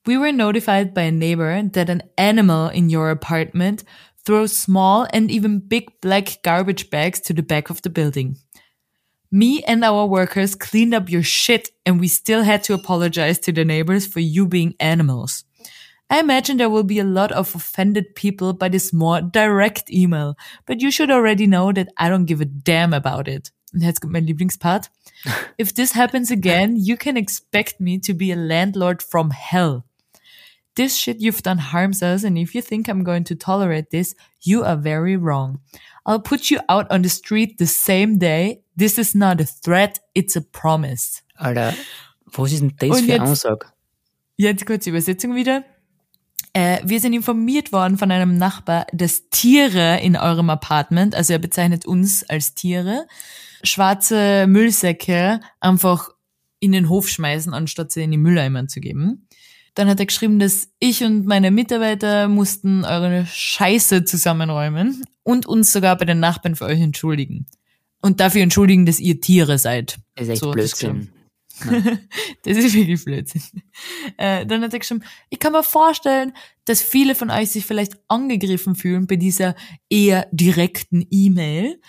[0.06, 3.84] We were notified by a neighbor that an animal in your apartment
[4.26, 8.38] throws small and even big black garbage bags to the back of the building.
[9.34, 13.54] Me and our workers cleaned up your shit and we still had to apologize to
[13.54, 15.46] the neighbors for you being animals.
[16.10, 20.36] I imagine there will be a lot of offended people by this more direct email,
[20.66, 23.52] but you should already know that I don't give a damn about it.
[23.74, 24.90] Und jetzt kommt mein Lieblingspart.
[25.58, 29.86] If this happens again, you can expect me to be a landlord from hell.
[30.76, 34.14] This shit you've done harms us, and if you think I'm going to tolerate this,
[34.42, 35.62] you are very wrong.
[36.06, 38.64] I'll put you out on the street the same day.
[38.78, 41.22] This is not a threat, it's a promise.
[41.36, 41.74] Alter,
[42.26, 43.68] was ist denn das Und für eine Aussage?
[44.38, 45.64] Jetzt kurz Übersetzung wieder.
[46.54, 51.40] Äh, wir sind informiert worden von einem Nachbar, dass Tiere in eurem Apartment, also er
[51.40, 53.08] bezeichnet uns als Tiere,
[53.64, 56.10] schwarze Müllsäcke einfach
[56.60, 59.28] in den Hof schmeißen, anstatt sie in die Mülleimer zu geben.
[59.76, 65.72] Dann hat er geschrieben, dass ich und meine Mitarbeiter mussten eure Scheiße zusammenräumen und uns
[65.72, 67.48] sogar bei den Nachbarn für euch entschuldigen.
[68.02, 70.00] Und dafür entschuldigen, dass ihr Tiere seid.
[70.16, 71.10] Das ist echt So Blödsinn.
[72.44, 73.44] Das ist wirklich Blödsinn.
[74.18, 76.34] Äh, dann hat er geschrieben, ich kann mir vorstellen,
[76.66, 79.56] dass viele von euch sich vielleicht angegriffen fühlen bei dieser
[79.90, 81.80] eher direkten E-Mail.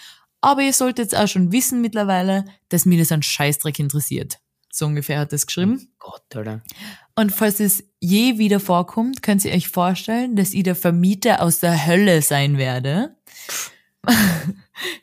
[0.43, 4.41] Aber ihr solltet auch schon wissen mittlerweile, dass mir das ein Scheißdreck interessiert.
[4.71, 5.89] So ungefähr hat er es geschrieben.
[5.99, 6.63] Gott, Alter.
[7.15, 11.61] Und falls es je wieder vorkommt, könnt ihr euch vorstellen, dass ich der Vermieter aus
[11.61, 13.17] der Hölle sein werde.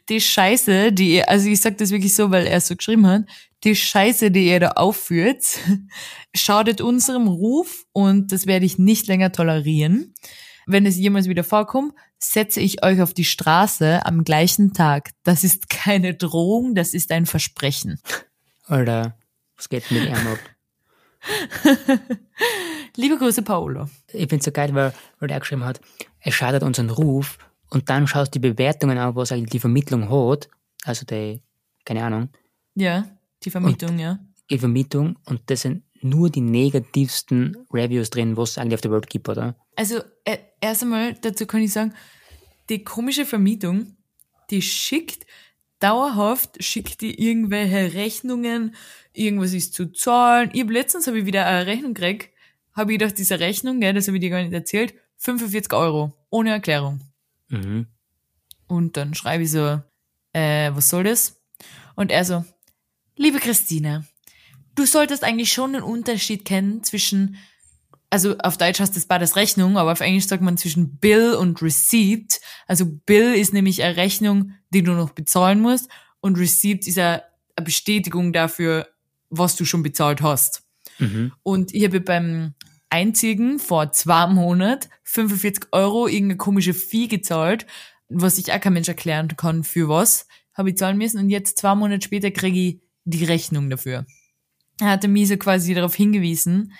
[0.09, 3.07] Die Scheiße, die ihr, also ich sag das wirklich so, weil er es so geschrieben
[3.07, 3.23] hat,
[3.63, 5.45] die Scheiße, die ihr da aufführt,
[6.35, 10.13] schadet unserem Ruf und das werde ich nicht länger tolerieren.
[10.65, 15.11] Wenn es jemals wieder vorkommt, setze ich euch auf die Straße am gleichen Tag.
[15.23, 17.99] Das ist keine Drohung, das ist ein Versprechen.
[18.65, 19.17] Alter,
[19.55, 20.39] was geht mit ihm ab?
[22.95, 23.89] Liebe Grüße, Paolo.
[24.11, 25.79] Ich find's so geil, weil, weil der geschrieben hat,
[26.21, 27.37] es schadet unseren Ruf
[27.69, 30.49] und dann schaust du die Bewertungen an, was eigentlich die Vermittlung hat,
[30.83, 31.41] also die,
[31.85, 32.29] keine Ahnung,
[32.75, 33.07] Ja,
[33.43, 34.19] die Vermietung, ja.
[34.49, 38.91] die Vermietung und das sind nur die negativsten Reviews drin, was es eigentlich auf der
[38.91, 39.55] Welt gibt, oder?
[39.75, 41.93] Also äh, erst einmal dazu kann ich sagen,
[42.69, 43.97] die komische Vermietung,
[44.49, 45.25] die schickt
[45.79, 48.75] dauerhaft, schickt die irgendwelche Rechnungen,
[49.19, 50.49] irgendwas ist zu zahlen.
[50.53, 52.29] Ich hab letztens habe ich wieder eine Rechnung gekriegt,
[52.73, 56.13] habe ich gedacht, diese Rechnung, gell, das habe ich dir gar nicht erzählt, 45 Euro,
[56.29, 57.01] ohne Erklärung.
[57.49, 57.87] Mhm.
[58.67, 59.81] Und dann schreibe ich so,
[60.33, 61.41] äh, was soll das?
[61.95, 62.45] Und er so,
[63.15, 64.05] liebe Christine,
[64.75, 67.35] du solltest eigentlich schon einen Unterschied kennen zwischen,
[68.09, 71.61] also auf Deutsch heißt das beides Rechnung, aber auf Englisch sagt man zwischen Bill und
[71.61, 72.39] Receipt.
[72.67, 75.89] Also Bill ist nämlich eine Rechnung, die du noch bezahlen musst
[76.21, 77.23] und Receipt ist eine,
[77.55, 78.87] eine Bestätigung dafür,
[79.29, 80.63] was du schon bezahlt hast.
[80.97, 81.31] Mhm.
[81.43, 82.53] Und ich habe beim
[82.89, 87.65] Einzigen vor zwei Monaten 45 Euro irgendeine komische Fee gezahlt,
[88.09, 91.19] was ich auch kein Mensch erklären kann, für was, habe ich zahlen müssen.
[91.19, 94.05] Und jetzt zwei Monate später kriege ich die Rechnung dafür.
[94.79, 96.73] Er hatte mich so quasi darauf hingewiesen,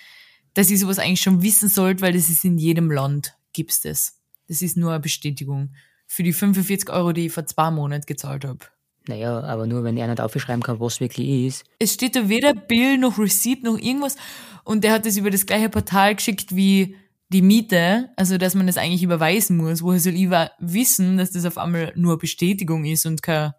[0.54, 4.20] dass ich sowas eigentlich schon wissen sollte, weil das ist in jedem Land, gibt's das.
[4.47, 5.76] Das ist nur eine Bestätigung.
[6.08, 8.66] Für die 45 Euro, die ich vor zwei Monaten gezahlt habe.
[9.10, 11.66] Naja, aber nur wenn er nicht aufschreiben kann, was wirklich ist.
[11.80, 14.18] es steht da weder Bill noch Receipt noch irgendwas.
[14.64, 16.95] Und der hat das über das gleiche Portal geschickt wie
[17.30, 19.82] die Miete, also dass man das eigentlich überweisen muss.
[19.82, 20.30] Woher soll ich
[20.60, 23.55] wissen, dass das auf einmal nur Bestätigung ist und keine,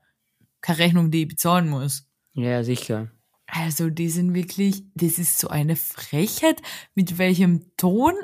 [0.61, 2.07] keine Rechnung, die ich bezahlen muss?
[2.35, 3.11] Ja, sicher.
[3.49, 6.63] Also die sind wirklich, das ist so eine Frechheit,
[6.95, 8.15] mit welchem Ton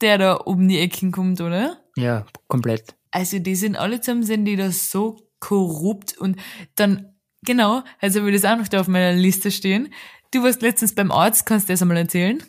[0.00, 1.80] der da um die Ecken kommt, oder?
[1.96, 2.94] Ja, komplett.
[3.10, 6.40] Also die sind alle zusammen, sind die da so korrupt und
[6.76, 7.12] dann,
[7.44, 9.92] genau, also will das auch noch da auf meiner Liste stehen.
[10.30, 12.40] Du warst letztens beim Arzt, kannst du das einmal erzählen?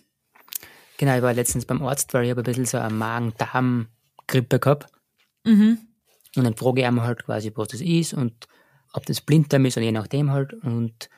[0.98, 4.92] Genau, ich war letztens beim Arzt, weil ich habe ein bisschen so eine Magen-Darm-Grippe gehabt.
[5.44, 5.80] Mhm.
[6.36, 8.48] Und dann frage ich einmal halt quasi, was das ist und
[8.94, 10.54] ob das Blinddarm ist oder je nachdem halt.
[10.54, 11.10] Und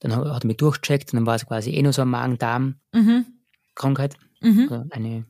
[0.00, 4.16] dann hat er mich durchgecheckt und dann war es quasi eh nur so eine Magen-Darm-Krankheit.
[4.40, 4.68] Mhm.
[4.68, 5.26] Oder eine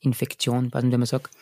[0.00, 1.36] Infektion, weiß nicht, wie man sagt.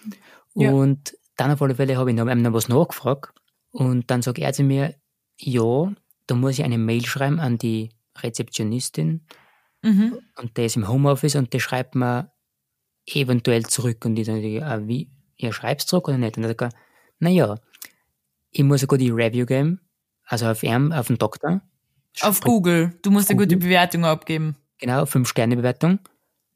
[0.57, 0.72] Ja.
[0.72, 3.32] Und dann auf alle Fälle habe ich noch, noch was nachgefragt.
[3.77, 4.95] Und dann sagt er zu mir,
[5.39, 5.93] ja,
[6.27, 9.27] da muss ich eine Mail schreiben an die Rezeptionistin
[9.83, 10.18] Mhm.
[10.37, 12.33] und der ist im Homeoffice und der schreibt mir
[13.07, 14.05] eventuell zurück.
[14.05, 16.37] Und ich dann, ah, wie, ihr schreibt zurück oder nicht?
[16.37, 16.70] Und dann sagt er,
[17.20, 17.57] naja,
[18.51, 19.81] ich muss eine gute Review geben,
[20.24, 21.61] also auf ihn, auf den Doktor.
[22.22, 22.99] Auf Google.
[23.03, 23.68] Du musst eine gute Google.
[23.68, 24.57] Bewertung abgeben.
[24.79, 26.01] Genau, 5-Sterne-Bewertung.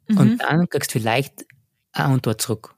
[0.09, 0.19] Mhm.
[0.19, 1.45] Und dann kriegst du vielleicht
[1.93, 2.75] eine Antwort zurück.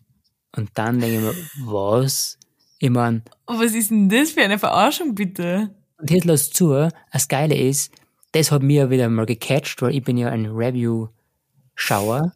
[0.54, 1.34] Und dann denke ich mir,
[1.72, 2.38] was
[2.82, 5.70] Ich mein, Was ist denn das für eine Verarschung, bitte?
[5.98, 7.92] und jetzt lass zu, das Geile ist,
[8.32, 12.32] das hat mir wieder mal gecatcht, weil ich bin ja ein Review-Schauer.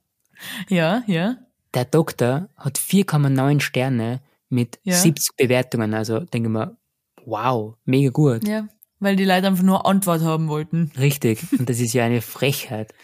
[0.69, 1.39] Ja, ja.
[1.75, 4.95] Der Doktor hat 4,9 Sterne mit Ja.
[4.95, 5.95] 70 Bewertungen.
[5.95, 6.77] Also denke ich mir,
[7.25, 8.47] wow, mega gut.
[8.47, 8.69] Ja.
[9.01, 10.93] Weil die Leute einfach nur Antwort haben wollten.
[10.97, 11.41] Richtig.
[11.59, 12.95] Und das ist ja eine Frechheit.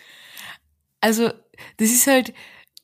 [1.01, 1.31] Also,
[1.79, 2.33] das ist halt,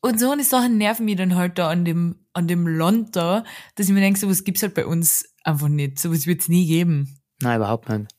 [0.00, 3.44] und so eine Sachen nerven mich dann halt da an dem, an dem Land da,
[3.74, 5.98] dass ich mir denke, sowas gibt's halt bei uns einfach nicht.
[5.98, 7.18] Sowas wird's nie geben.
[7.42, 8.10] Nein, überhaupt nicht.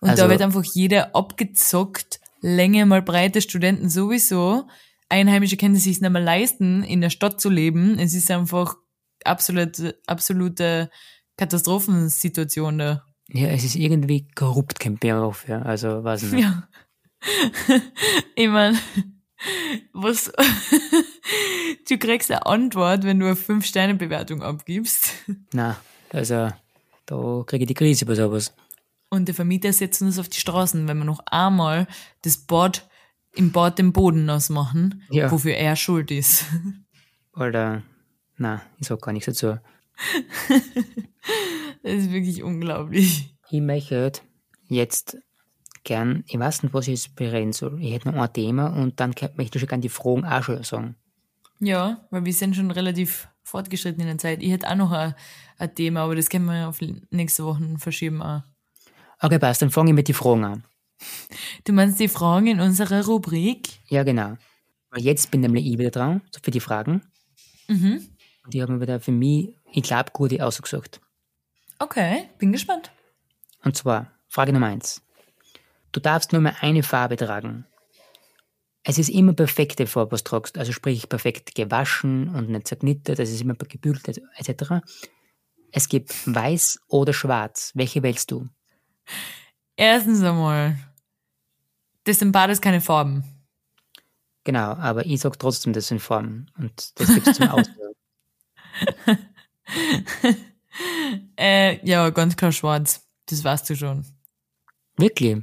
[0.00, 4.66] Und Also- da wird einfach jeder abgezockt, Länge mal breite Studenten sowieso.
[5.10, 7.98] Einheimische können es sich nicht mehr leisten, in der Stadt zu leben.
[7.98, 8.76] Es ist einfach
[9.24, 10.88] absolute, absolute
[11.36, 13.04] Katastrophensituation da.
[13.28, 15.60] Ja, es ist irgendwie korrupt, kommt mir auf, ja.
[15.62, 16.44] Also, weiß nicht.
[16.44, 16.68] Ja.
[18.34, 18.78] ich mein,
[19.92, 20.30] was,
[21.88, 25.12] du kriegst eine Antwort, wenn du eine 5-Sterne-Bewertung abgibst.
[25.52, 25.76] Na,
[26.10, 26.50] also,
[27.06, 28.54] da kriege ich die Krise bei sowas.
[29.08, 31.86] Und der Vermieter setzt uns auf die Straßen, wenn wir noch einmal
[32.22, 32.88] das Bad
[33.34, 35.30] im Bad den Boden nass machen, Ja.
[35.30, 36.44] wofür er schuld ist.
[37.34, 37.82] Oder,
[38.36, 39.58] na, ich sag gar nichts dazu.
[41.82, 43.34] Das ist wirklich unglaublich.
[43.50, 44.12] Ich möchte
[44.68, 45.16] jetzt
[45.84, 47.82] gern, ich weiß nicht, was ich jetzt bereden soll.
[47.82, 50.62] Ich hätte noch ein Thema und dann möchte ich schon gerne die Fragen auch schon
[50.62, 50.96] sagen.
[51.60, 54.42] Ja, weil wir sind schon relativ fortgeschritten in der Zeit.
[54.42, 55.14] Ich hätte auch noch ein,
[55.58, 58.42] ein Thema, aber das können wir auf nächste Woche verschieben auch.
[59.20, 60.64] Okay, passt, dann fange ich mit den Fragen an.
[61.64, 63.68] Du meinst die Fragen in unserer Rubrik?
[63.88, 64.36] Ja, genau.
[64.90, 67.02] Weil jetzt bin nämlich ich wieder dran, so für die Fragen.
[67.68, 68.08] Mhm.
[68.44, 71.00] Und die haben wieder für mich, ich glaube, gute ausgesucht.
[71.78, 72.90] Okay, bin gespannt.
[73.62, 75.02] Und zwar, Frage Nummer eins.
[75.92, 77.66] Du darfst nur mehr eine Farbe tragen.
[78.82, 80.56] Es ist immer perfekte Farbe, was du tragst.
[80.56, 84.82] Also sprich perfekt gewaschen und nicht zerknittert, es ist immer gebügelt etc.
[85.72, 87.72] Es gibt weiß oder schwarz.
[87.74, 88.48] Welche wählst du?
[89.76, 90.78] Erstens einmal,
[92.04, 93.24] das sind beides keine Farben.
[94.44, 96.50] Genau, aber ich sag trotzdem, das sind Formen.
[96.56, 97.96] Und das gibt's zum Ausdruck.
[101.36, 103.06] Äh, ja, ganz klar schwarz.
[103.26, 104.06] Das weißt du schon.
[104.96, 105.42] Wirklich?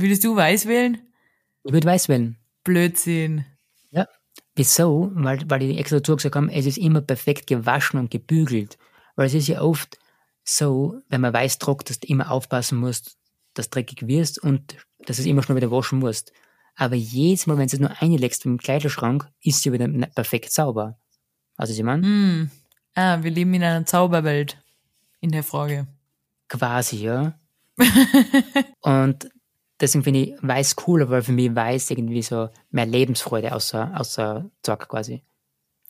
[0.00, 0.98] Würdest du weiß wählen?
[1.64, 2.36] Ich würde weiß wählen.
[2.64, 3.44] Blödsinn.
[3.90, 4.06] Ja.
[4.54, 5.10] Wieso?
[5.14, 8.78] Weil, weil die extra dazu gesagt haben, es ist immer perfekt gewaschen und gebügelt.
[9.16, 9.98] Weil es ist ja oft
[10.44, 13.16] so, wenn man weiß trockt, dass du immer aufpassen musst,
[13.54, 16.32] dass du dreckig wirst und dass du es immer schnell wieder waschen musst.
[16.76, 20.52] Aber jedes Mal, wenn du es nur einlegst im Kleiderschrank, ist sie wieder nicht perfekt
[20.52, 20.96] sauber.
[21.56, 22.50] Also ich meine, Hm.
[22.94, 24.62] Ah, wir leben in einer Zauberwelt.
[25.20, 25.86] In der Frage.
[26.48, 27.38] quasi, ja.
[28.80, 29.28] und
[29.80, 34.50] deswegen finde ich weiß cooler, weil für mich weiß irgendwie so mehr Lebensfreude außer, außer
[34.62, 35.22] Zock quasi.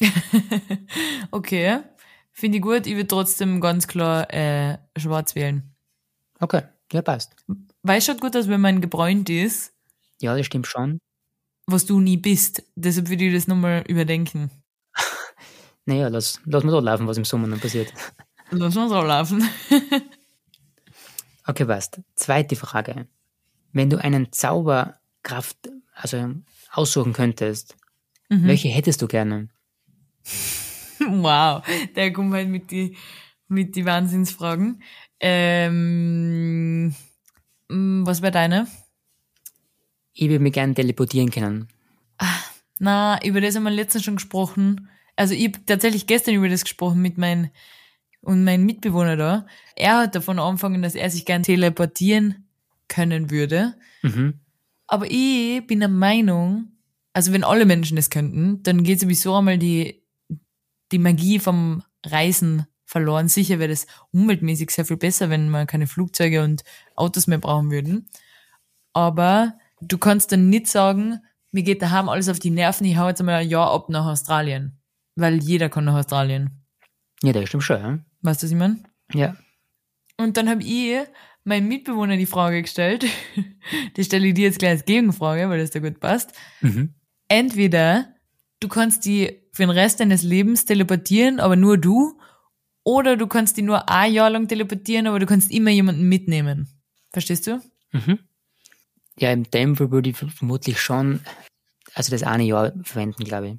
[1.30, 1.80] Okay.
[2.32, 2.86] Finde ich gut.
[2.86, 5.74] Ich würde trotzdem ganz klar äh, schwarz wählen.
[6.41, 6.62] Okay,
[6.93, 7.34] ja, passt.
[7.82, 9.72] Weil es schaut gut aus, wenn man gebräunt ist,
[10.20, 11.01] Ja, das stimmt schon.
[11.66, 12.62] was du nie bist.
[12.76, 14.51] Deshalb würde ich das nochmal überdenken.
[15.84, 17.93] Naja, lass, lass mal dort laufen, was im Sommer dann passiert.
[18.51, 19.43] Lass mal so laufen.
[21.47, 22.01] Okay, passt.
[22.14, 23.09] Zweite Frage.
[23.73, 26.35] Wenn du einen Zauberkraft, also
[26.71, 27.77] aussuchen könntest,
[28.29, 29.49] welche hättest du gerne?
[31.01, 31.62] Wow,
[31.95, 32.97] der kommt halt mit die,
[33.47, 34.83] mit die Wahnsinnsfragen.
[35.21, 36.89] Ähm,
[37.69, 38.66] mm, was wäre deine?
[40.12, 41.69] Ich würde mich gerne teleportieren können.
[42.81, 44.89] Na, über das haben wir letztens schon gesprochen.
[45.14, 47.51] Also ich habe tatsächlich gestern über das gesprochen mit meinem
[48.21, 49.47] und meinem Mitbewohner da.
[49.77, 52.47] Er hat davon angefangen, dass er sich gern teleportieren
[52.89, 53.74] können würde.
[54.03, 54.41] Mhm.
[54.86, 56.72] Aber ich bin der Meinung,
[57.12, 60.03] also wenn alle Menschen das könnten, dann geht sowieso einmal die,
[60.93, 63.28] die Magie vom Reisen verloren.
[63.28, 66.64] Sicher wäre das umweltmäßig sehr viel besser, wenn wir keine Flugzeuge und
[66.97, 68.09] Autos mehr brauchen würden.
[68.95, 71.20] Aber du kannst dann nicht sagen,
[71.53, 74.07] mir geht daheim alles auf die Nerven, ich hau jetzt einmal ein Jahr ab nach
[74.07, 74.80] Australien.
[75.16, 76.64] Weil jeder kann nach Australien.
[77.22, 77.99] Ja, das stimmt schon, ja.
[78.22, 78.78] Weißt du, was ich meine?
[79.12, 79.36] Ja.
[80.16, 80.99] Und dann habe ich
[81.49, 83.07] meinem Mitbewohner die Frage gestellt.
[83.96, 86.32] die stelle ich dir jetzt gleich als Gegenfrage, weil das da gut passt.
[86.61, 86.94] Mhm.
[87.28, 88.14] Entweder
[88.61, 92.18] du kannst die für den Rest deines Lebens teleportieren, aber nur du,
[92.84, 96.68] oder du kannst die nur ein Jahr lang teleportieren, aber du kannst immer jemanden mitnehmen.
[97.12, 97.61] Verstehst du?
[97.92, 98.20] Mhm.
[99.18, 101.20] Ja, im Fall würde ich vermutlich schon,
[101.94, 103.57] also das eine Jahr verwenden, glaube ich.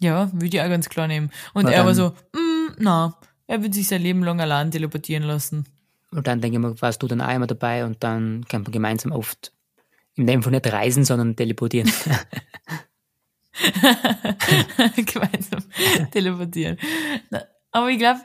[0.00, 1.30] Ja, würde ich auch ganz klar nehmen.
[1.52, 5.24] Und Na er war so, mm, na, er wird sich sein Leben lang allein teleportieren
[5.24, 5.66] lassen.
[6.12, 8.72] Und dann denke ich mir, warst du dann auch immer dabei und dann kann man
[8.72, 9.52] gemeinsam oft,
[10.14, 11.90] in dem Fall nicht reisen, sondern teleportieren.
[14.96, 15.64] Gemeinsam
[16.10, 16.78] teleportieren.
[17.30, 17.42] Na,
[17.72, 18.20] aber ich glaube,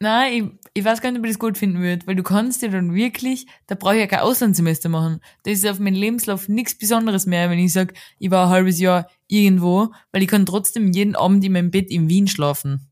[0.00, 0.44] Nein, ich,
[0.74, 2.94] ich weiß gar nicht, ob ich das gut finden würde, weil du kannst ja dann
[2.94, 5.20] wirklich, da brauche ich ja kein Auslandssemester machen.
[5.42, 8.78] Da ist auf meinem Lebenslauf nichts Besonderes mehr, wenn ich sage, ich war ein halbes
[8.78, 12.88] Jahr irgendwo, weil ich kann trotzdem jeden Abend in meinem Bett in Wien schlafen.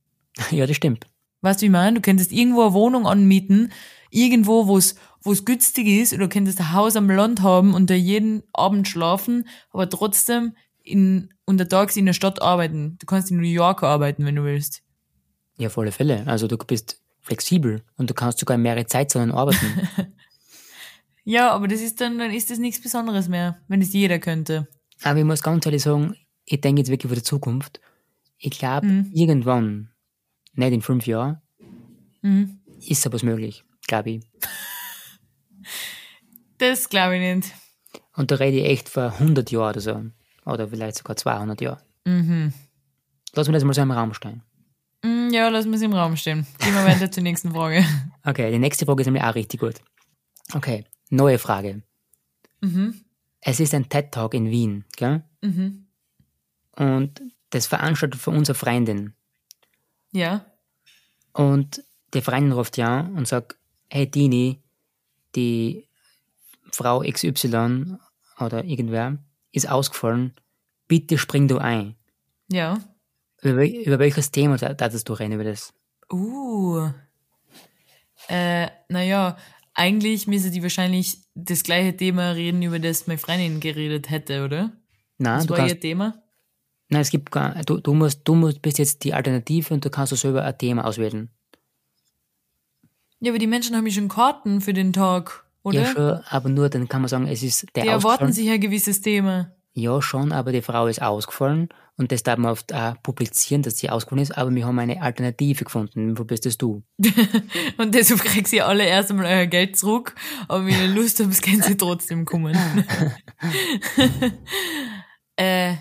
[0.51, 1.07] Ja, das stimmt.
[1.43, 1.95] Weißt du, wie ich meine?
[1.95, 3.71] Du könntest irgendwo eine Wohnung anmieten,
[4.17, 7.75] irgendwo, wo es wo es günstig ist, oder du könntest ein Haus am Land haben
[7.75, 10.55] und da jeden Abend schlafen, aber trotzdem
[10.85, 12.97] in untertags in der Stadt arbeiten.
[13.01, 14.83] Du kannst in New York arbeiten, wenn du willst.
[15.59, 16.23] Ja, auf alle Fälle.
[16.27, 19.67] Also du bist flexibel und du kannst sogar mehrere Zeitzonen arbeiten.
[21.29, 24.69] Ja, aber das ist dann, dann ist das nichts Besonderes mehr, wenn es jeder könnte.
[25.03, 26.15] Aber ich muss ganz ehrlich sagen,
[26.45, 27.81] ich denke jetzt wirklich für die Zukunft.
[28.39, 29.11] Ich glaube, Mhm.
[29.13, 29.91] irgendwann,
[30.55, 31.41] nicht in fünf Jahren,
[32.23, 32.61] Mhm.
[32.87, 34.25] ist sowas möglich, glaube ich.
[36.59, 37.55] Das glaube ich nicht.
[38.15, 40.05] Und da rede ich echt vor 100 Jahren oder so.
[40.51, 41.83] Oder vielleicht sogar 200 Jahren.
[42.05, 42.53] Mhm.
[43.35, 44.43] Lass mir das mal so im Raum stehen.
[45.05, 46.47] Mm, Ja, lass uns im Raum stehen.
[46.59, 47.85] Gehen wir weiter zur nächsten Frage.
[48.25, 49.75] Okay, die nächste Frage ist nämlich auch richtig gut.
[50.53, 51.83] Okay, neue Frage.
[52.61, 53.05] Mhm.
[53.41, 55.23] Es ist ein TED-Talk in Wien, gell?
[55.43, 55.87] Mhm.
[56.73, 59.15] Und das veranstaltet von unserer Freundin.
[60.11, 60.45] Ja.
[61.35, 61.85] Und
[62.15, 63.57] die Freundin ruft ja und sagt,
[63.89, 64.61] hey Dini,
[65.35, 65.87] die
[66.73, 67.97] Frau XY
[68.41, 69.19] oder irgendwer
[69.53, 70.35] ist ausgefallen,
[70.89, 71.95] bitte spring du ein.
[72.51, 72.79] Ja.
[73.43, 75.73] Über, über welches Thema da- darfst du reden über das?
[76.13, 76.91] Uh.
[78.29, 79.37] Äh, naja,
[79.75, 84.73] eigentlich müsste die wahrscheinlich das gleiche Thema reden, über das meine Freundin geredet hätte, oder?
[85.19, 86.23] Nein, Das du war kannst, ihr Thema?
[86.89, 89.91] nein, es gibt gar, du, du musst, du musst, bist jetzt die Alternative und du
[89.91, 91.31] kannst du selber ein Thema auswählen.
[93.21, 95.81] Ja, aber die Menschen haben ja schon Karten für den Tag, oder?
[95.81, 98.61] Ja, schon, aber nur dann kann man sagen, es ist der die erwarten sich ein
[98.61, 99.53] gewisses Thema.
[99.73, 103.79] Ja, schon, aber die Frau ist ausgefallen und das darf man oft auch publizieren, dass
[103.79, 106.19] sie ausgefallen ist, aber wir haben eine Alternative gefunden.
[106.19, 106.83] Wo bist das du?
[107.79, 110.15] Und deshalb kriegt sie alle erst einmal euer Geld zurück,
[110.47, 112.55] aber wenn ihr Lust habt, können sie trotzdem kommen.
[115.37, 115.75] äh,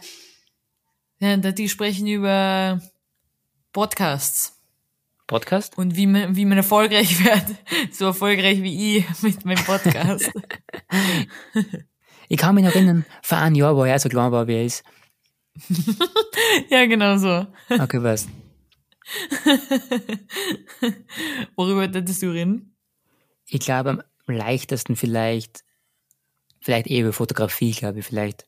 [1.20, 2.82] ja, die sprechen über
[3.74, 4.55] Podcasts
[5.28, 5.78] Podcast?
[5.78, 7.46] und wie man, wie man erfolgreich wird.
[7.92, 10.32] So erfolgreich wie ich mit meinem Podcast.
[12.28, 14.66] Ich kann mich noch erinnern, vor einem Jahr, wo er so klein war, wie er
[14.66, 14.84] ist.
[16.70, 17.46] ja, genau so.
[17.70, 18.28] Okay, was?
[21.56, 22.76] Worüber hättest du reden?
[23.48, 25.64] Ich glaube, am leichtesten vielleicht,
[26.62, 28.48] vielleicht über Fotografie, glaube ich, vielleicht.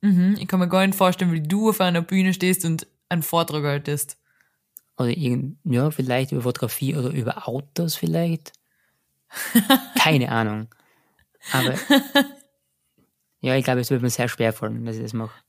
[0.00, 3.22] Mhm, ich kann mir gar nicht vorstellen, wie du auf einer Bühne stehst und einen
[3.22, 4.16] Vortrag haltest.
[4.98, 8.52] Oder irgend, ja, vielleicht über Fotografie oder über Autos vielleicht.
[9.98, 10.68] Keine Ahnung.
[11.52, 11.74] Aber,
[13.40, 15.40] ja, ich glaube, es wird mir sehr schwer fallen, dass ich das mache.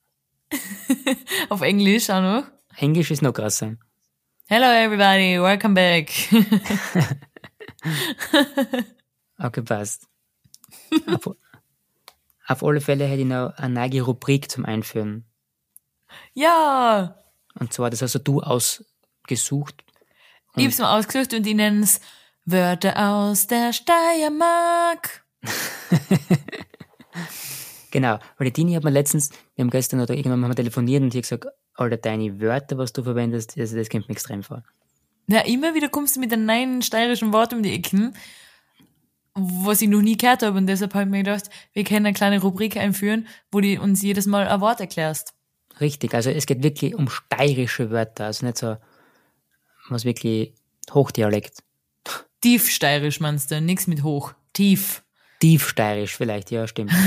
[1.49, 2.43] Auf Englisch auch noch.
[2.77, 3.75] Englisch ist noch krasser.
[4.47, 6.11] Hello everybody, welcome back.
[9.37, 10.07] Okay, passt.
[11.07, 11.35] auf,
[12.47, 15.25] auf alle Fälle hätte ich noch eine neue Rubrik zum Einführen.
[16.33, 17.15] ja,
[17.57, 18.41] Und zwar, das hast du du
[19.29, 19.83] ausgesucht.
[20.55, 22.01] ich hab's mal ausgesucht und die nennen's
[22.45, 25.23] Wörter aus der Steiermark.
[27.91, 31.13] Genau, weil die Dini hat mir letztens, wir haben gestern oder irgendwann mal telefoniert und
[31.13, 34.63] hat gesagt, Alter, deine Wörter, was du verwendest, also das kommt mir extrem vor.
[35.27, 38.13] Ja, immer wieder kommst du mit einem neuen steirischen Wort um die Ecken,
[39.33, 42.13] was ich noch nie gehört habe und deshalb habe ich mir gedacht, wir können eine
[42.13, 45.33] kleine Rubrik einführen, wo du uns jedes Mal ein Wort erklärst.
[45.79, 48.77] Richtig, also es geht wirklich um steirische Wörter, also nicht so
[49.91, 50.53] was wirklich
[50.91, 51.63] Hochdialekt.
[52.41, 54.33] Tief steirisch meinst du, nix mit hoch.
[54.53, 55.03] Tief.
[55.39, 56.91] Tiefsteirisch vielleicht, ja, stimmt.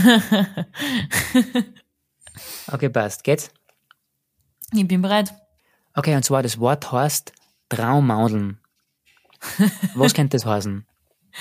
[2.68, 3.24] Okay, passt.
[3.24, 3.50] Geht's?
[4.72, 5.34] Ich bin bereit.
[5.94, 7.32] Okay, und zwar das Wort heißt
[7.68, 8.58] Traumaudeln.
[9.94, 10.86] Was könnte das heißen?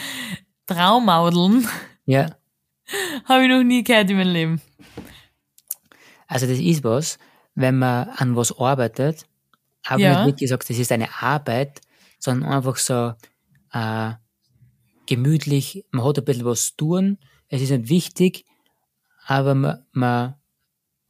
[0.65, 1.67] Traumaudeln
[2.05, 2.35] Ja,
[3.25, 4.61] habe ich noch nie gehört in meinem Leben.
[6.27, 7.17] also das ist was,
[7.55, 9.25] wenn man an was arbeitet,
[9.85, 10.09] aber Ja.
[10.23, 11.81] nicht wirklich sagt, das ist eine Arbeit,
[12.19, 13.13] sondern einfach so
[13.73, 14.13] äh,
[15.07, 17.17] gemütlich, man hat ein bisschen was zu tun,
[17.49, 18.45] es ist nicht wichtig,
[19.25, 20.35] aber man, man,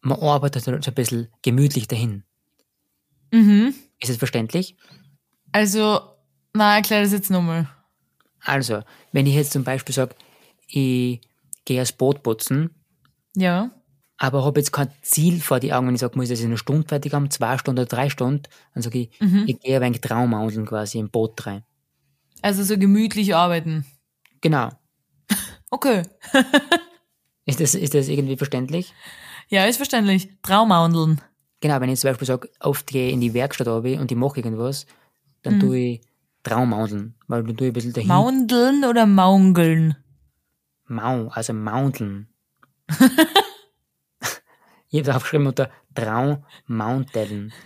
[0.02, 2.24] man arbeitet so ein bisschen gemütlich dahin.
[3.32, 3.74] Mhm.
[4.00, 4.76] Ist es verständlich?
[5.52, 6.02] Also,
[6.54, 7.70] na, erklär das jetzt nochmal.
[8.44, 10.16] Also, wenn ich jetzt zum Beispiel sage,
[10.68, 11.22] ich
[11.66, 12.72] gehe das Boot putzen,
[13.36, 13.72] Ja.
[14.22, 16.48] Aber habe jetzt kein Ziel vor die Augen, wenn ich sage, muss ich das in
[16.48, 18.44] einer Stunde fertig haben, zwei Stunden oder drei Stunden,
[18.76, 19.10] dann sage ich,
[19.48, 21.64] ich gehe ein wenig Traumauseln quasi im Boot rein.
[22.44, 23.86] Also so gemütlich arbeiten.
[24.42, 24.70] Genau.
[25.74, 26.04] Okay.
[27.46, 28.94] Ist das, ist das irgendwie verständlich?
[29.48, 30.30] Ja, ist verständlich.
[30.42, 31.22] Traumaudeln.
[31.62, 34.18] Genau, wenn ich zum Beispiel sage, oft gehe ich in die Werkstatt runter und ich
[34.18, 34.86] mache irgendwas,
[35.42, 36.02] dann tue ich
[36.44, 38.10] Traumaundeln, weil du ein bisschen dahin...
[38.10, 39.96] Maundeln oder Maungeln?
[40.88, 42.28] Mau, also Mountain.
[44.92, 47.54] ich habe aufgeschrieben unter Traum Mountain.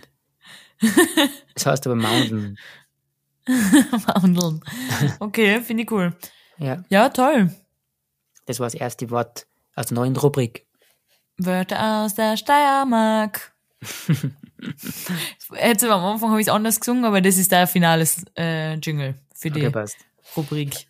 [1.54, 2.58] Das heißt aber Mountain.
[4.14, 4.60] Maundeln.
[5.20, 6.14] Okay, finde ich cool.
[6.58, 7.50] Ja, Ja, toll.
[8.44, 10.66] das war das erste Wort aus der neuen Rubrik.
[11.38, 13.54] Wörter aus der Steiermark.
[15.54, 19.14] Jetzt am Anfang habe ich es anders gesungen, aber das ist der finales äh, Jingle
[19.34, 19.84] für die Okay.
[20.36, 20.86] Rubrik.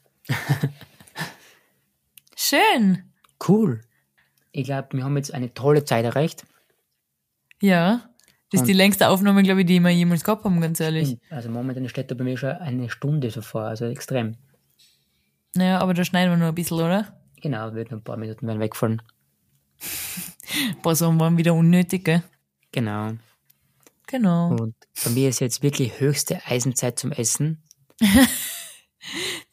[2.36, 3.12] Schön.
[3.46, 3.82] Cool.
[4.56, 6.46] Ich glaube, wir haben jetzt eine tolle Zeit erreicht.
[7.60, 8.08] Ja.
[8.50, 11.18] Das ist die längste Aufnahme, glaube ich, die wir jemals gehabt haben, ganz ehrlich.
[11.28, 14.36] Also momentan steht da bei mir schon eine Stunde so vor, also extrem.
[15.54, 17.20] Naja, aber da schneiden wir noch ein bisschen, oder?
[17.42, 19.02] Genau, wird noch ein paar Minuten werden wegfallen.
[20.70, 22.22] Ein paar Sachen waren wieder unnötig, gell?
[22.72, 23.12] Genau.
[24.06, 24.52] Genau.
[24.52, 27.62] Und bei mir ist jetzt wirklich höchste Eisenzeit zum Essen.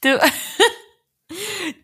[0.01, 0.19] Du,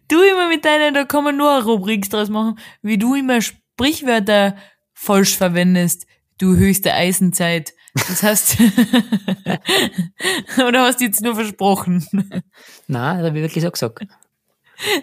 [0.09, 3.41] du immer mit deinen, da kann man nur eine Rubrik draus machen, wie du immer
[3.41, 4.55] Sprichwörter
[4.93, 6.05] falsch verwendest.
[6.37, 7.73] Du höchste Eisenzeit.
[7.93, 8.57] Das heißt,
[10.67, 12.05] oder hast du jetzt nur versprochen?
[12.87, 14.05] Na, das habe ich wirklich so gesagt.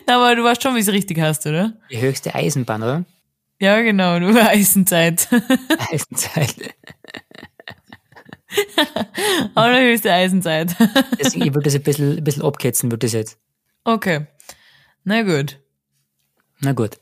[0.06, 1.74] Aber du weißt schon, wie es richtig heißt, oder?
[1.90, 3.04] Die höchste Eisenbahn, oder?
[3.60, 5.28] Ja, genau, du Eisenzeit.
[5.90, 6.74] Eisenzeit.
[9.54, 10.74] Allerhöchste Eisenzeit.
[11.18, 13.38] Deswegen, ich würde das ein bisschen, ein bisschen abkürzen, würde das jetzt.
[13.84, 14.26] Okay.
[15.08, 15.60] Na gut.
[16.58, 16.98] Na gut.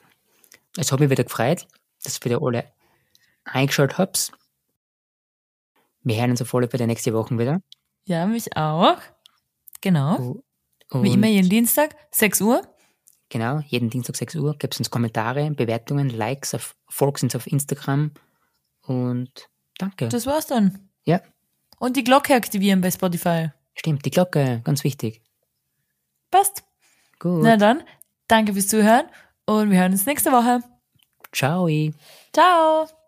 [0.77, 1.67] Es hat mich wieder gefreut,
[2.03, 2.71] dass ihr wieder alle
[3.45, 4.31] eingeschaut habt.
[6.03, 7.63] Wir hören uns auf alle Fälle nächste Woche wieder.
[8.05, 8.99] Ja, mich auch.
[9.81, 10.43] Genau.
[10.91, 12.61] Und Wie immer jeden Dienstag, 6 Uhr.
[13.31, 18.13] Genau, jeden Dienstag 6 Uhr gebt uns Kommentare, Bewertungen, Likes, auf, folgt uns auf Instagram
[18.83, 19.49] und
[19.79, 20.11] danke.
[20.11, 20.91] Das war's dann.
[21.07, 21.23] ja,
[21.79, 23.49] Und die Glocke aktivieren bei Spotify.
[23.75, 25.23] stimmt, die Glocke, ganz wichtig.
[26.31, 26.65] Passt.
[27.19, 27.83] Gut, Na dann,
[28.29, 29.07] danke fürs Zuhören
[29.47, 30.61] und wir hören uns nächste Woche.
[31.33, 31.69] ciao.
[32.33, 33.04] Ciao.